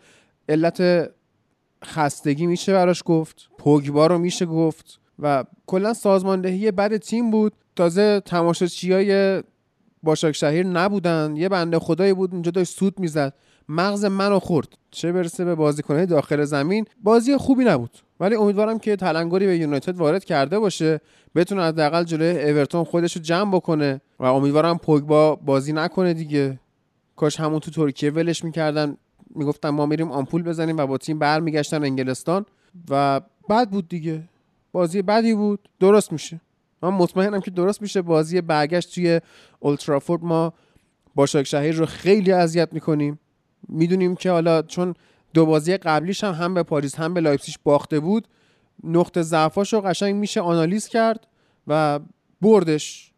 [0.49, 1.09] علت
[1.85, 7.53] خستگی میشه براش گفت پوگبا رو میشه گفت و کلا سازماندهی بد تیم بود.
[7.75, 8.21] تازه
[8.83, 9.43] های
[10.03, 13.33] باشاک شهیر نبودن یه بنده خدایی بود اونجا داشت سود می‌زد.
[13.69, 14.67] مغز منو خورد.
[14.91, 17.97] چه برسه به بازیکنهای داخل زمین؟ بازی خوبی نبود.
[18.19, 21.01] ولی امیدوارم که تلنگری به یونایتد وارد کرده باشه
[21.35, 26.59] بتونه حداقل جلوی اورتون خودش رو جمع بکنه و امیدوارم پوگبا بازی نکنه دیگه.
[27.19, 28.97] کاش همون تو ترکیه ولش می‌کردن.
[29.35, 32.45] می‌گفتن ما میریم آمپول بزنیم و با تیم برمیگشتن انگلستان
[32.89, 34.23] و بعد بود دیگه.
[34.71, 35.69] بازی بدی بود.
[35.79, 36.41] درست میشه.
[36.81, 38.01] من مطمئنم که درست میشه.
[38.01, 39.21] بازی برگشت توی
[39.59, 40.53] اولدترافورد ما
[41.15, 43.19] باشاک شهیر رو خیلی اذیت می‌کنیم.
[43.67, 44.93] می‌دونیم که حالا چون
[45.33, 48.27] دو بازی قبلیش هم هم به پاریس هم به لایپزیگ باخته بود
[48.83, 51.27] نقطه ضعفاش رو قشنگ میشه آنالیز کرد
[51.67, 51.99] و
[52.41, 53.11] بردش.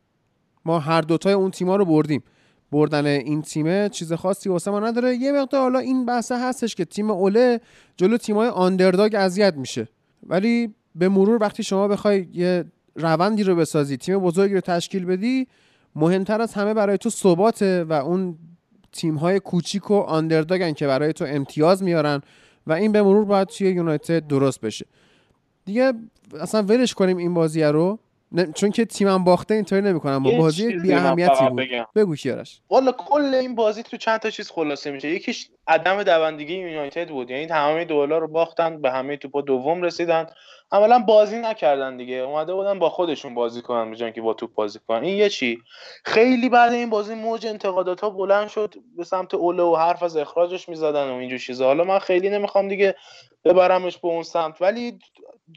[0.66, 2.24] ما هر دوتای اون تیما رو بردیم.
[2.72, 5.15] بردن این تیمه چیز خاصی واسه ما نداره.
[5.15, 7.61] یه مقدار حالا این بحثه هستش که تیم اوله
[7.97, 9.88] جلو تیمای آندرداگ اذیت میشه.
[10.28, 12.65] ولی به مرور وقتی شما بخوای یه
[12.95, 15.47] روندی رو بسازی تیم بزرگی رو تشکیل بدی
[15.95, 18.38] مهمتر از همه برای تو ثباته و اون
[18.91, 22.22] تیم های کوچیک و آندرداگن که برای تو امتیاز میارن
[22.67, 24.86] و این به مرور باید توی یونایتد درست بشه.
[25.65, 25.93] دیگه
[26.39, 27.99] اصلا ولش کنیم این بازی رو.
[28.56, 30.24] چون که تیمم باخته اینطوری نمی‌کنم.
[30.24, 31.56] با بازی بی اهمیتی بود.
[31.56, 31.86] بگم.
[31.96, 35.10] بگو کیارش والا کل این بازی تو چند تا چیز خلاصه میشه.
[35.10, 37.30] یکیش عدم دوندگی یونایتد بود.
[37.30, 40.28] یعنی تمام دولا رو باختن به همه توپا دوم رسیدن.
[40.72, 42.16] عملا بازی نکردن دیگه.
[42.16, 45.60] اومده بودن با خودشون بازی کنن به که با توپ بازی کنن این یه چی؟
[46.06, 50.18] خیلی بعد این بازی موج انتقادات ها بلند شد به سمت اوله و حرف از
[50.18, 51.66] اخراجش می‌زدن و اینجور چیزا.
[51.66, 52.96] حالا من خیلی نمی‌خوام دیگه
[53.46, 54.62] ببرمش به اون سمت.
[54.62, 55.00] ولی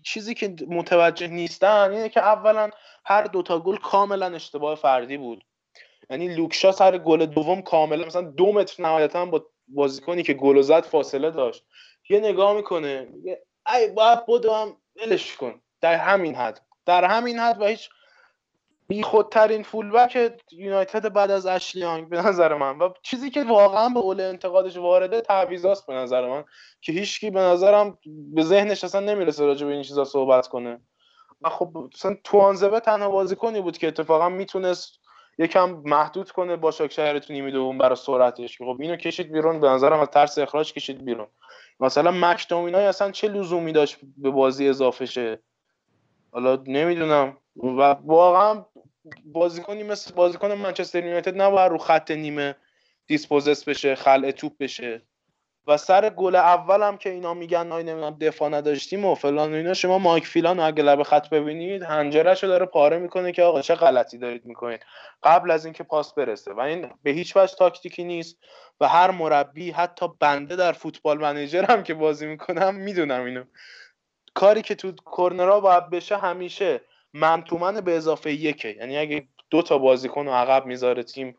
[0.02, 2.70] چیزی که متوجه نیستن اینه که اولا
[3.04, 5.44] هر دوتا گل کاملا اشتباه فردی بود.
[6.10, 10.84] یعنی لوکشا سر گل دوم کاملا مثلا دو متر نهایتا با بازیکنی که گل زد
[10.84, 11.64] فاصله داشت.
[12.08, 13.08] یه نگاه می‌کنه
[13.74, 15.60] ای باید بدوم ولش کن.
[15.80, 16.60] در همین حد.
[16.86, 17.90] در همین حد و هیچ
[18.88, 22.78] بی خودترین فولبک یونایتد بعد از اشلیانگ به نظر من.
[22.78, 26.44] و چیزی که واقعا به اول انتقادش وارده تعویضاست به نظر من
[26.80, 30.80] که هیچکی به نظرم به ذهنش اصلا نمی‌رسه راجع به این چیزا صحبت کنه.
[31.42, 35.00] و خب مثلا توانزبه تنها بازیکنی بود که اتفاقا می‌تونست
[35.38, 38.58] یکم محدود کنه با شهر تو نیمه دوم برای سرعتش.
[38.58, 41.26] خب اینو کشید بیرون به نظرم از ترس اخراج کشید بیرون.
[41.80, 45.42] مثلا مکتومینای اصلا چه لزومی داشت به بازی اضافه شه؟
[46.32, 47.36] حالا نمی‌دونم.
[47.56, 48.64] و واقعا
[49.24, 52.56] بازیکنی مثل بازیکن منچستر یونایتد نباید رو خط نیمه
[53.06, 55.02] دیسپوزس بشه خلع توپ بشه.
[55.66, 59.74] و سر گل اولم که اینا میگن نای نمی‌دونم دفاع نداشتیم و فلان و اینا
[59.74, 63.74] شما مایک فیلان اگه لب خط ببینید هنجرش رو داره پاره می‌کنه که آقا چه
[63.74, 64.80] غلطی دارید می‌کنید.
[65.22, 66.52] قبل از اینکه پاس برسه.
[66.52, 68.38] و این به هیچ وجه تاکتیکی نیست
[68.80, 73.44] و هر مربی حتی بنده در فوتبال منیجر هم که بازی می‌کنم می‌دونم اینو.
[74.34, 76.80] کاری که تو کورنرا باید بشه همیشه
[77.14, 78.68] منتومن به اضافه یکه.
[78.68, 81.36] یعنی اگه دو تا بازیکن عقب می‌ذاره تیم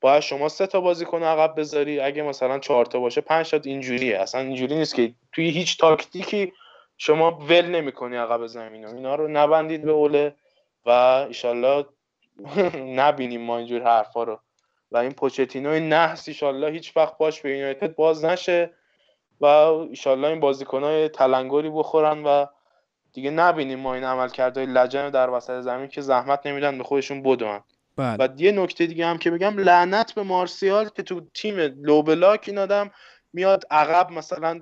[0.00, 2.00] باید شما سه تا بازیکن عقب بذاری.
[2.00, 4.18] اگه مثلا چهار تا باشه پنج تا اینجوریه.
[4.18, 6.52] اصلا اینجوری نیست که توی هیچ تاکتیکی
[6.96, 10.34] شما ول نمی‌کنی عقب زمین اینا رو نبندید به اوله
[10.86, 10.90] و
[11.28, 11.84] ایشالله
[13.00, 14.40] نبینیم ما اینجور حرفا رو.
[14.92, 18.70] و این پوچتینو نحس ایشالله هیچ وقت باش به یونایتد باز نشه.
[19.40, 22.46] و ایشالله این بازیکنهای تلنگری بخورن و
[23.18, 27.22] دیگه نبینیم ما این عمل کرده لجن در وسط زمین که زحمت نمیدن به خودشون
[27.22, 27.60] بدون.
[27.96, 28.16] بله.
[28.18, 32.58] و یه نکته دیگه هم که بگم لعنت به مارسیال که تو تیم لوبلاک این
[32.58, 32.90] آدم
[33.32, 34.60] میاد عقب مثلا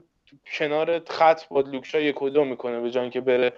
[0.58, 3.52] کنار خط با لوکشا یک دو می‌کنه به جان که بره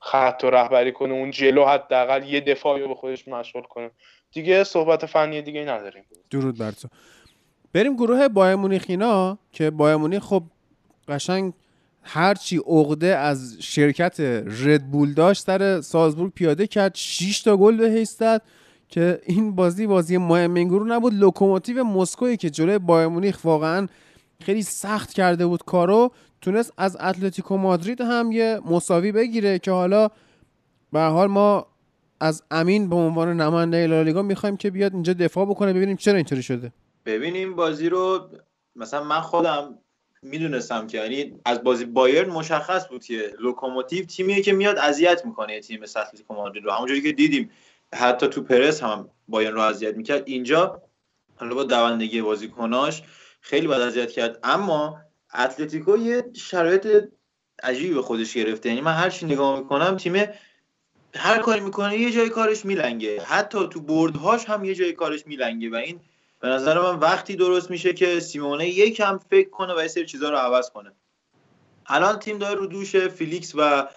[0.00, 3.90] خط و رهبری کنه اون جلو حداقل یه دفاعی رو به خودش مشغول کنه.
[4.32, 6.04] دیگه صحبت فنی دیگه نداریم.
[6.30, 6.88] درود بر تو.
[7.72, 10.42] بریم گروه بایر مونیخینا که بایر مونیخ خب
[11.08, 11.52] قشنگ
[12.02, 18.42] هرچی عقده از شرکت ردبول داشت سر سالزبورگ پیاده کرد 6 تا گل بهش زد
[18.88, 21.14] که این بازی بازی مهم این گروه نبود.
[21.14, 23.88] لوکوموتیو مسکوی که جلوی بایر مونیخ واقعا
[24.40, 30.08] خیلی سخت کرده بود کارو تونست از اتلتیکو مادرید هم یه مساوی بگیره که حالا
[30.92, 31.66] به حال ما
[32.20, 36.42] از امین به عنوان نماینده لالیگا می‌خوایم که بیاد اینجا دفاع بکنه ببینیم چرا اینطوری
[36.42, 36.72] شده.
[37.06, 38.28] ببینیم بازی رو.
[38.76, 39.78] مثلا من خودم
[40.22, 45.60] می‌دونستم که یعنی از بازی بایرن مشخص بود که لوکوموتیو تیمیه که میاد اذیت می‌کنه
[45.60, 46.70] تیم اتلتیکو مادرید رو.
[46.70, 47.50] همونجوری که دیدیم
[47.94, 50.22] حتی تو پرس هم بایرن رو اذیت می‌کرد.
[50.26, 50.82] اینجا
[51.36, 53.02] حالا با دوندگی بازیکناش
[53.40, 54.38] خیلی بد اذیت کرد.
[54.42, 55.00] اما
[55.34, 56.88] اتلتیکو یه شرایط
[57.62, 58.68] عجیبی به خودش گرفته.
[58.68, 60.24] یعنی من هر چی نگاه می‌کنم تیم
[61.14, 63.22] هر کاری می‌کنه یه جای کارش میلنگه.
[63.22, 66.00] حتی تو بردهاش هم یه جای کارش میلنگه و این
[66.42, 70.30] به نظر من وقتی درست میشه که سیمونه یکم فکر کنه و یه سری چیزها
[70.30, 70.92] رو عوض کنه.
[71.86, 73.88] الان تیم داره رو دوش فیلیکس و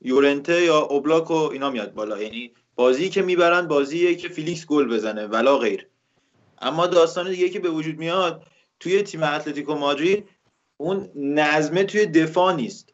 [0.00, 2.22] یورنته یا اوبلاک و اینا میاد بالا.
[2.22, 5.86] یعنی بازی که می‌برن بازیه که فیلیکس گل بزنه ولا غیر.
[6.62, 8.42] اما داستان دیگه که به وجود میاد
[8.80, 10.28] توی تیم اتلتیکو مادرید
[10.76, 12.92] اون نظمه توی دفاع نیست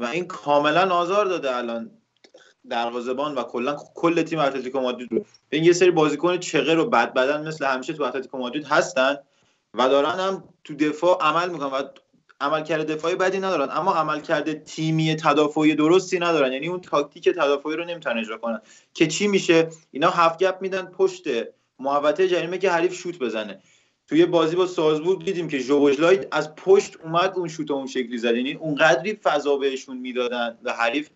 [0.00, 1.90] و این کاملا آزار داده الان.
[2.70, 7.14] دروازه‌بان و کلا کل تیم اتلتیکو مادرید رو این یه سری بازیکن چغه رو بد
[7.14, 9.16] بدن مثل همیشه تو اتلتیکو مادرید هستن
[9.74, 11.82] و دارن هم تو دفاع عمل می‌کنن و
[12.40, 16.52] عمل کرده دفاعی بدی ندارن اما عمل کرده تیمی تدافعی درستی ندارن.
[16.52, 18.60] یعنی اون تاکتیک تدافعی رو نمی‌تونن اجرا کنن.
[18.94, 21.24] که چی میشه؟ اینا هفت گپ میدن پشت
[21.78, 23.62] محوطه جریمه که حریف شوت بزنه.
[24.08, 28.34] توی بازی با سازبورگ دیدیم که جوجلای از پشت اومد اون شوت اون شکلی زد.
[28.34, 31.08] یعنی اونقدری فضا بهشون می‌دادن و حریف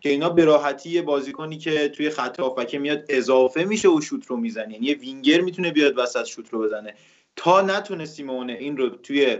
[0.00, 4.36] که اینا به راحتی بازیکنی که توی خط هافبک میاد اضافه میشه و شوت رو
[4.36, 4.72] می‌زنه.
[4.72, 6.94] یعنی یه وینگر می‌تونه بیاد وسط شوت رو بزنه.
[7.36, 9.38] تا نتونه سیمونه این رو توی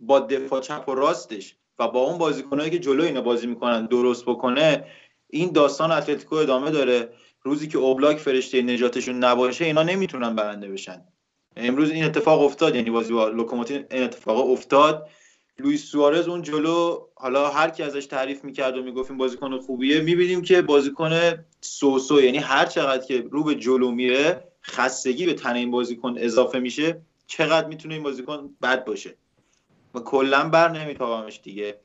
[0.00, 4.24] با دفاع چپ و راستش و با اون بازیکنایی که جلو اینا بازی می‌کنن درست
[4.24, 4.84] بکنه
[5.30, 7.08] این داستان اتلتیکو ادامه داره.
[7.42, 11.02] روزی که اوبلاک فرشته نجاتشون نباشه اینا نمی‌تونن برنده بشن.
[11.56, 15.08] امروز این اتفاق افتاد یعنی بازی با لوکوموتیو این اتفاق افتاد.
[15.58, 20.00] لوئیس سوارز اون جلو حالا هر کی ازش تعریف می‌کرد و می‌گفت این بازیکن خوبیه
[20.00, 25.54] می‌بینیم که بازیکن سوسو یعنی هر چقدر که رو به جلو میره خستگی به تن
[25.54, 29.16] این بازیکن اضافه میشه چقدر می‌تونه این بازیکن بد باشه.
[29.94, 31.76] و کلا بر نمیتابمش دیگه.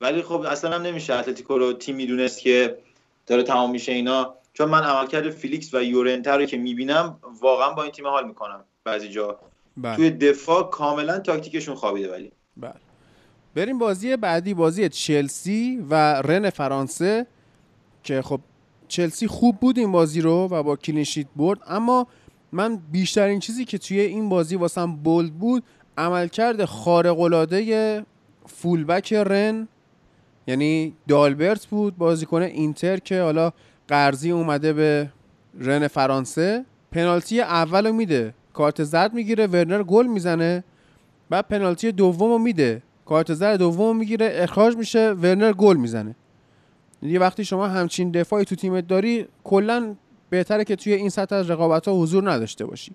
[0.00, 2.78] ولی خب اصلا هم نمیشه اتلتیکو رو تیم می‌دونست که
[3.26, 4.34] داره تمام میشه اینا.
[4.54, 8.64] چون من عملکرد فیلیکس و یورنته رو که می‌بینم واقعا با این تیم حال می‌کنم
[8.84, 9.38] بعضی جا.
[9.76, 9.96] بله.
[9.96, 12.32] توی دفاع کاملا تاکتیکشون خوابیده ولی.
[12.56, 12.74] بله.
[13.56, 17.26] بریم بازی بعدی بازی چلسی و رن فرانسه
[18.02, 18.40] که خب
[18.88, 21.58] چلسی خوب بود این بازی رو و با کلینشیت برد.
[21.66, 22.06] اما
[22.52, 25.64] من بیشترین چیزی که توی این بازی واسم بولد بود
[25.98, 28.04] عملکرد خارق العاده
[28.46, 29.68] فولبک رن
[30.46, 33.52] یعنی دالبرت بود بازیکن اینتر که حالا
[33.88, 35.10] قرضی اومده به
[35.60, 36.64] رن فرانسه.
[36.92, 40.64] پنالتی اول رو میده کارت زرد می‌گیره ورنر گل می‌زنه
[41.30, 42.82] بعد پنالتی دوم رو میده.
[43.06, 46.14] کارت زرد دوم می‌گیره اخراج میشه ورنر گل می‌زنه.
[47.02, 49.94] یه وقتی شما همچین دفاعی تو تیمت داری کلا
[50.30, 52.92] بهتره که توی این سطح از رقابت ها حضور نداشته باشی.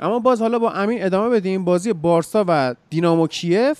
[0.00, 1.64] اما باز حالا با امین ادامه بدیم.
[1.64, 3.78] بازی بارسا و دینامو کیف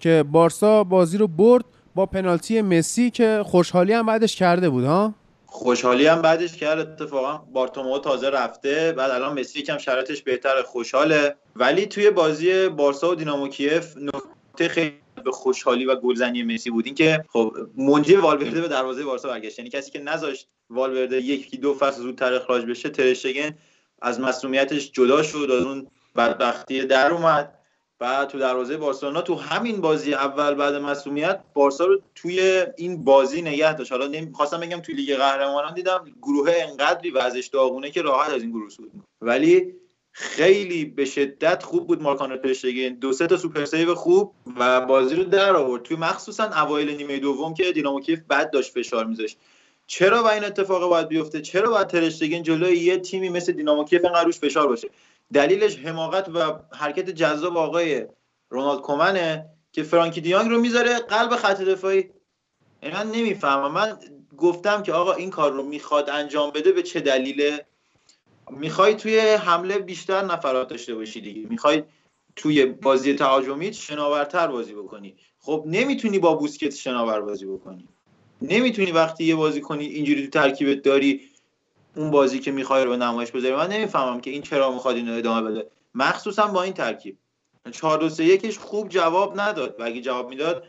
[0.00, 5.14] که بارسا بازی رو برد با پنالتی مسی که خوشحالی هم بعدش کرده بود ها؟
[5.46, 6.78] خوشحالی هم بعدش کرد.
[6.78, 8.92] اتفاقا بارتومو تازه رفته.
[8.96, 11.34] بعد الان مسی یکم شرایطش بهتره خوشحاله.
[11.56, 13.96] ولی توی بازی بارسا و دینامو کیف
[14.62, 14.92] خیلی
[15.24, 16.86] به خوشحالی و گلزنی مسی بود.
[16.86, 19.58] این که خب منجی والورده به دروازه بارسا برگشت.
[19.58, 23.58] یعنی کسی که نذاشت والورده یکی دو فصل زودتر اخراج بشه ترشتگن
[24.02, 25.86] از مسئولیتش جدا شد از اون
[26.16, 27.58] بدبختی در اومد.
[27.98, 33.42] بعد تو دروازه بارسلونا تو همین بازی اول بعد مسئولیت بارسا رو توی این بازی
[33.42, 33.92] نگه داشت.
[33.92, 38.50] حالا خواستم بگم توی لیگ قهرمانان دیدم گروه انقدری وضعش داغونه که راحت از این
[38.50, 38.90] گروه سود
[39.20, 39.74] ولی
[40.16, 44.80] خیلی به شدت خوب بود مارک آندره ترشتگن دو سه تا super save خوب و
[44.80, 45.82] بازی رو در آورد.
[45.82, 49.38] توی مخصوصا اوایل نیمه دوم که دینامو کیف بد داشت فشار میذاشت.
[49.86, 54.04] چرا باید این اتفاق باید بیفته؟ چرا باید ترشتگن جلوی یه تیمی مثل دینامو کیف
[54.04, 54.88] انقدر روش فشار باشه؟
[55.32, 58.06] دلیلش حماقت و حرکت جذاب آقای
[58.48, 62.10] رونالد کومنه که فرانکی دیانگ رو می‌ذاره قلب خط دفاعی.
[62.82, 63.72] من نمی‌فهمم.
[63.72, 63.98] من
[64.36, 67.66] گفتم که آقا این کار رو می‌خواد انجام بده به چه دلیله
[68.50, 71.48] می‌خوای توی حمله بیشتر نفرات داشته باشی دیگه.
[71.48, 71.82] می‌خوای
[72.36, 75.14] توی بازی تهاجمی شناورتر بازی بکنی.
[75.38, 77.88] خب نمی‌تونی با بوسکت شناور بازی بکنی.
[78.42, 81.20] نمی‌تونی وقتی یه بازی کنی اینجوری تو ترکیبت داری
[81.96, 83.54] اون بازی که می‌خوای رو به نمایش بذاری.
[83.54, 85.70] من نمی‌فهمم که این چرا می‌خواد اینو ادامه بده.
[85.94, 87.18] مخصوصا با این ترکیب.
[87.72, 89.76] 4 2 3 1 خوب جواب نداد.
[89.80, 90.64] و اگه جواب می‌داد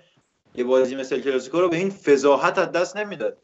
[0.56, 3.38] یه بازی مثل کلاسیکو رو به این فضاحت از دست نمی‌داد.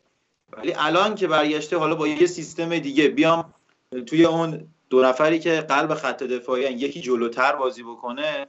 [0.58, 3.54] ولی الان که برگشته حالا با یه سیستم دیگه بیام
[3.92, 8.48] توی اون دو نفری که قلب خط دفاعی یکی جلوتر بازی بکنه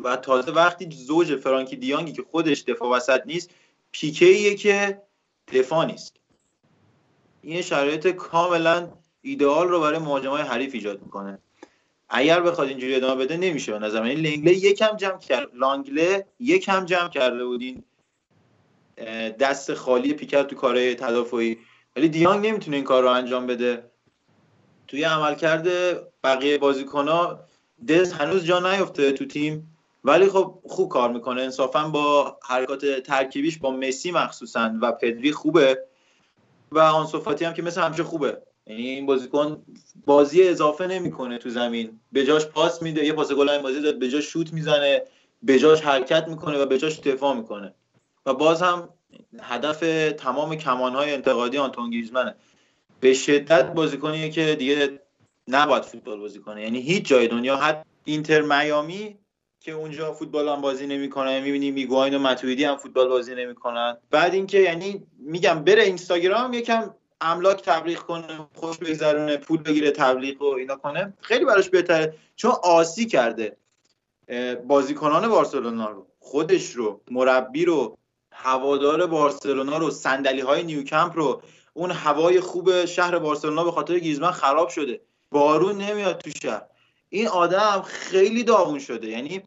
[0.00, 3.50] و تازه وقتی زوج فرانکی دیانگی که خودش دفاع وسط نیست
[3.92, 5.02] پیکه که
[5.52, 6.16] دفاع نیست.
[7.42, 8.92] این شرایط کاملا
[9.22, 11.38] ایدئال رو برای مهاجمای حریف ایجاد می‌کنه.
[12.08, 16.84] اگر بخواد اینجوری ادامه بده نمیشه به نظر من لنگله یکم جمع کرد لانگله یکم
[16.84, 17.84] جمع کرده بودین
[19.40, 21.58] دست خالی پیکر تو کارهای تدافعی.
[21.96, 23.90] ولی دیانگ نمی‌تونه این کار رو انجام بده.
[24.88, 25.68] توی عملکرد
[26.24, 27.40] بقیه بازیکنها
[27.88, 29.76] دز هنوز جا نیفته تو تیم.
[30.04, 31.42] ولی خب خوب کار می‌کنه.
[31.42, 35.78] انصافا با حرکات ترکیبیش با مسی مخصوصا و پدری خوبه.
[36.72, 38.42] و آنسوفاتی هم که مثل همیشه خوبه.
[38.66, 39.62] یعنی این بازیکن
[40.06, 42.00] بازی اضافه نمی‌کنه تو زمین.
[42.12, 45.02] به جاش پاس میده یه پاس گل بازی داد به جاش شوت می‌زنه
[45.42, 47.74] به جاش حرکت می‌کنه و به جاش دفاع می‌کنه.
[48.26, 48.88] و باز هم
[49.40, 49.80] هدف
[50.18, 52.34] تمام کمانهای انتقادی آنتون گریزمنه.
[53.00, 55.00] به شدت بازیکنیه که دیگه
[55.48, 56.62] نباید فوتبال بازی کنه.
[56.62, 59.18] یعنی هیچ جای دنیا حتی اینتر میامی
[59.60, 63.96] که اونجا فوتبال هم بازی نمی‌کنه می‌بینی میگواین و متویدی هم فوتبال بازی نمی‌کنن.
[64.10, 70.42] بعد اینکه یعنی میگم بره اینستاگرام یکم املاک تبلیغ کنه خوش بگذرونه پول بگیره تبلیغ
[70.42, 72.14] و اینا کنه خیلی براش بهتره.
[72.36, 73.56] چون آسی کرده
[74.66, 77.98] بازیکنان بارسلونا رو خودش رو مربی رو
[78.32, 81.42] هوادار بارسلونا رو صندلی های نیوکمپ رو
[81.76, 85.00] اون هوای خوب شهر بارسلونا به خاطر گیزمن خراب شده.
[85.30, 86.62] بارون نمیاد تو شهر.
[87.08, 89.08] این آدم خیلی داغون شده.
[89.08, 89.42] یعنی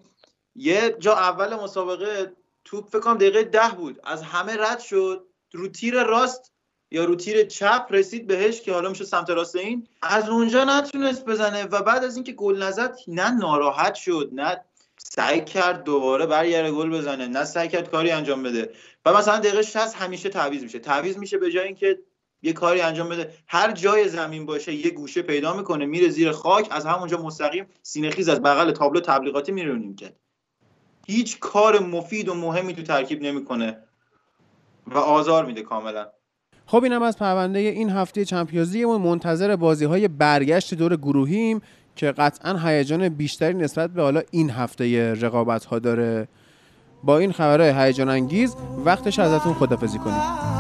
[0.56, 2.34] یه جا اول مسابقه
[2.66, 4.00] توپ فکر کنم دقیقه ده بود.
[4.04, 5.26] از همه رد شد.
[5.52, 6.52] رو تیر راست
[6.92, 9.88] یا رو تیر چپ رسید بهش که حالا میشه سمت راست این.
[10.02, 14.62] از اونجا نتونست بزنه و بعد از اینکه گل نزد نه ناراحت شد نه
[14.98, 18.74] سعی کرد دوباره برگرده گل بزنه نه سعی کرد کاری انجام بده.
[19.06, 20.80] و مثلا دقیقه 60 همیشه تعویض میشه.
[20.80, 22.00] تعویض میشه به جای اینکه
[22.42, 23.34] یه کاری انجام بده.
[23.48, 28.30] هر جای زمین باشه یه گوشه پیدا می‌کنه میره زیر خاک از همونجا مستقیم سینه‌خیز
[28.30, 30.16] از بغل تابلو تبلیغاتی میره کرد.
[31.08, 33.78] هیچ کار مفید و مهمی تو ترکیب نمی‌کنه
[34.88, 36.08] و آزار میده کاملا.
[36.66, 41.62] خب اینم از پرونده این هفته چمپیونز لیگمون منتظر بازی های برگشت دور گروهیم
[41.96, 46.28] که قطعا هیجان بیشتری نسبت به حالا این هفته رقابت ها داره.
[47.04, 50.59] با این خبرهای هیجان انگیز وقتش ازتون خدافزی کنیم.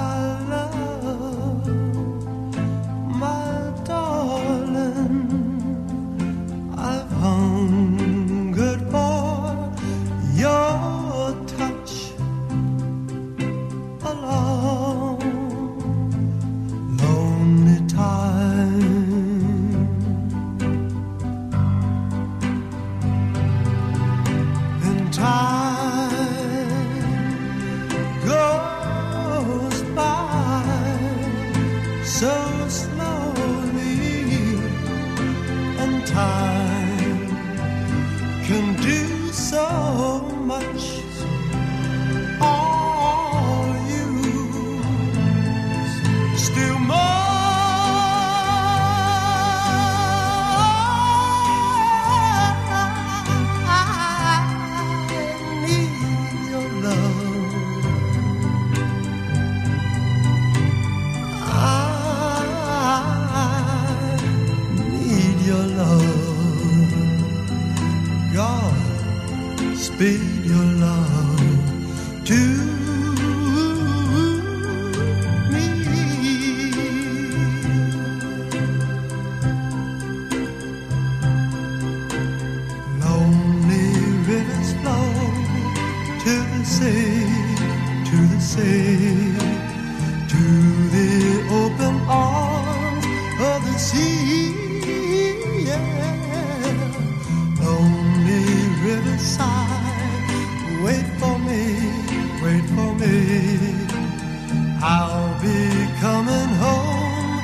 [105.99, 107.41] Coming home.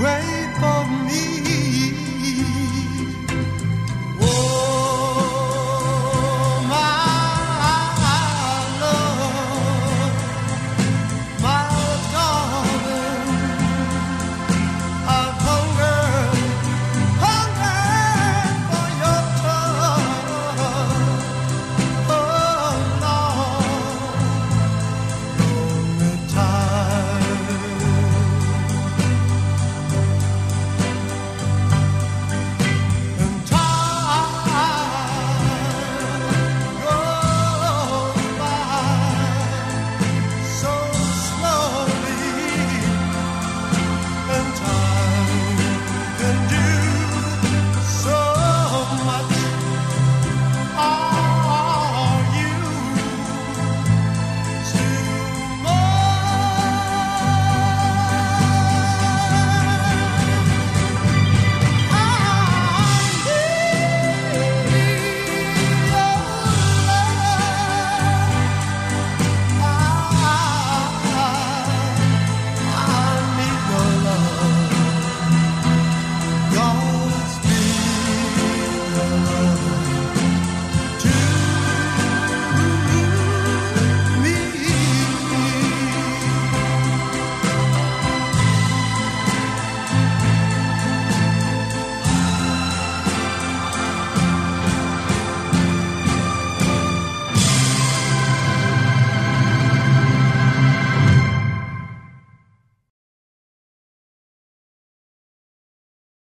[0.00, 0.37] Wait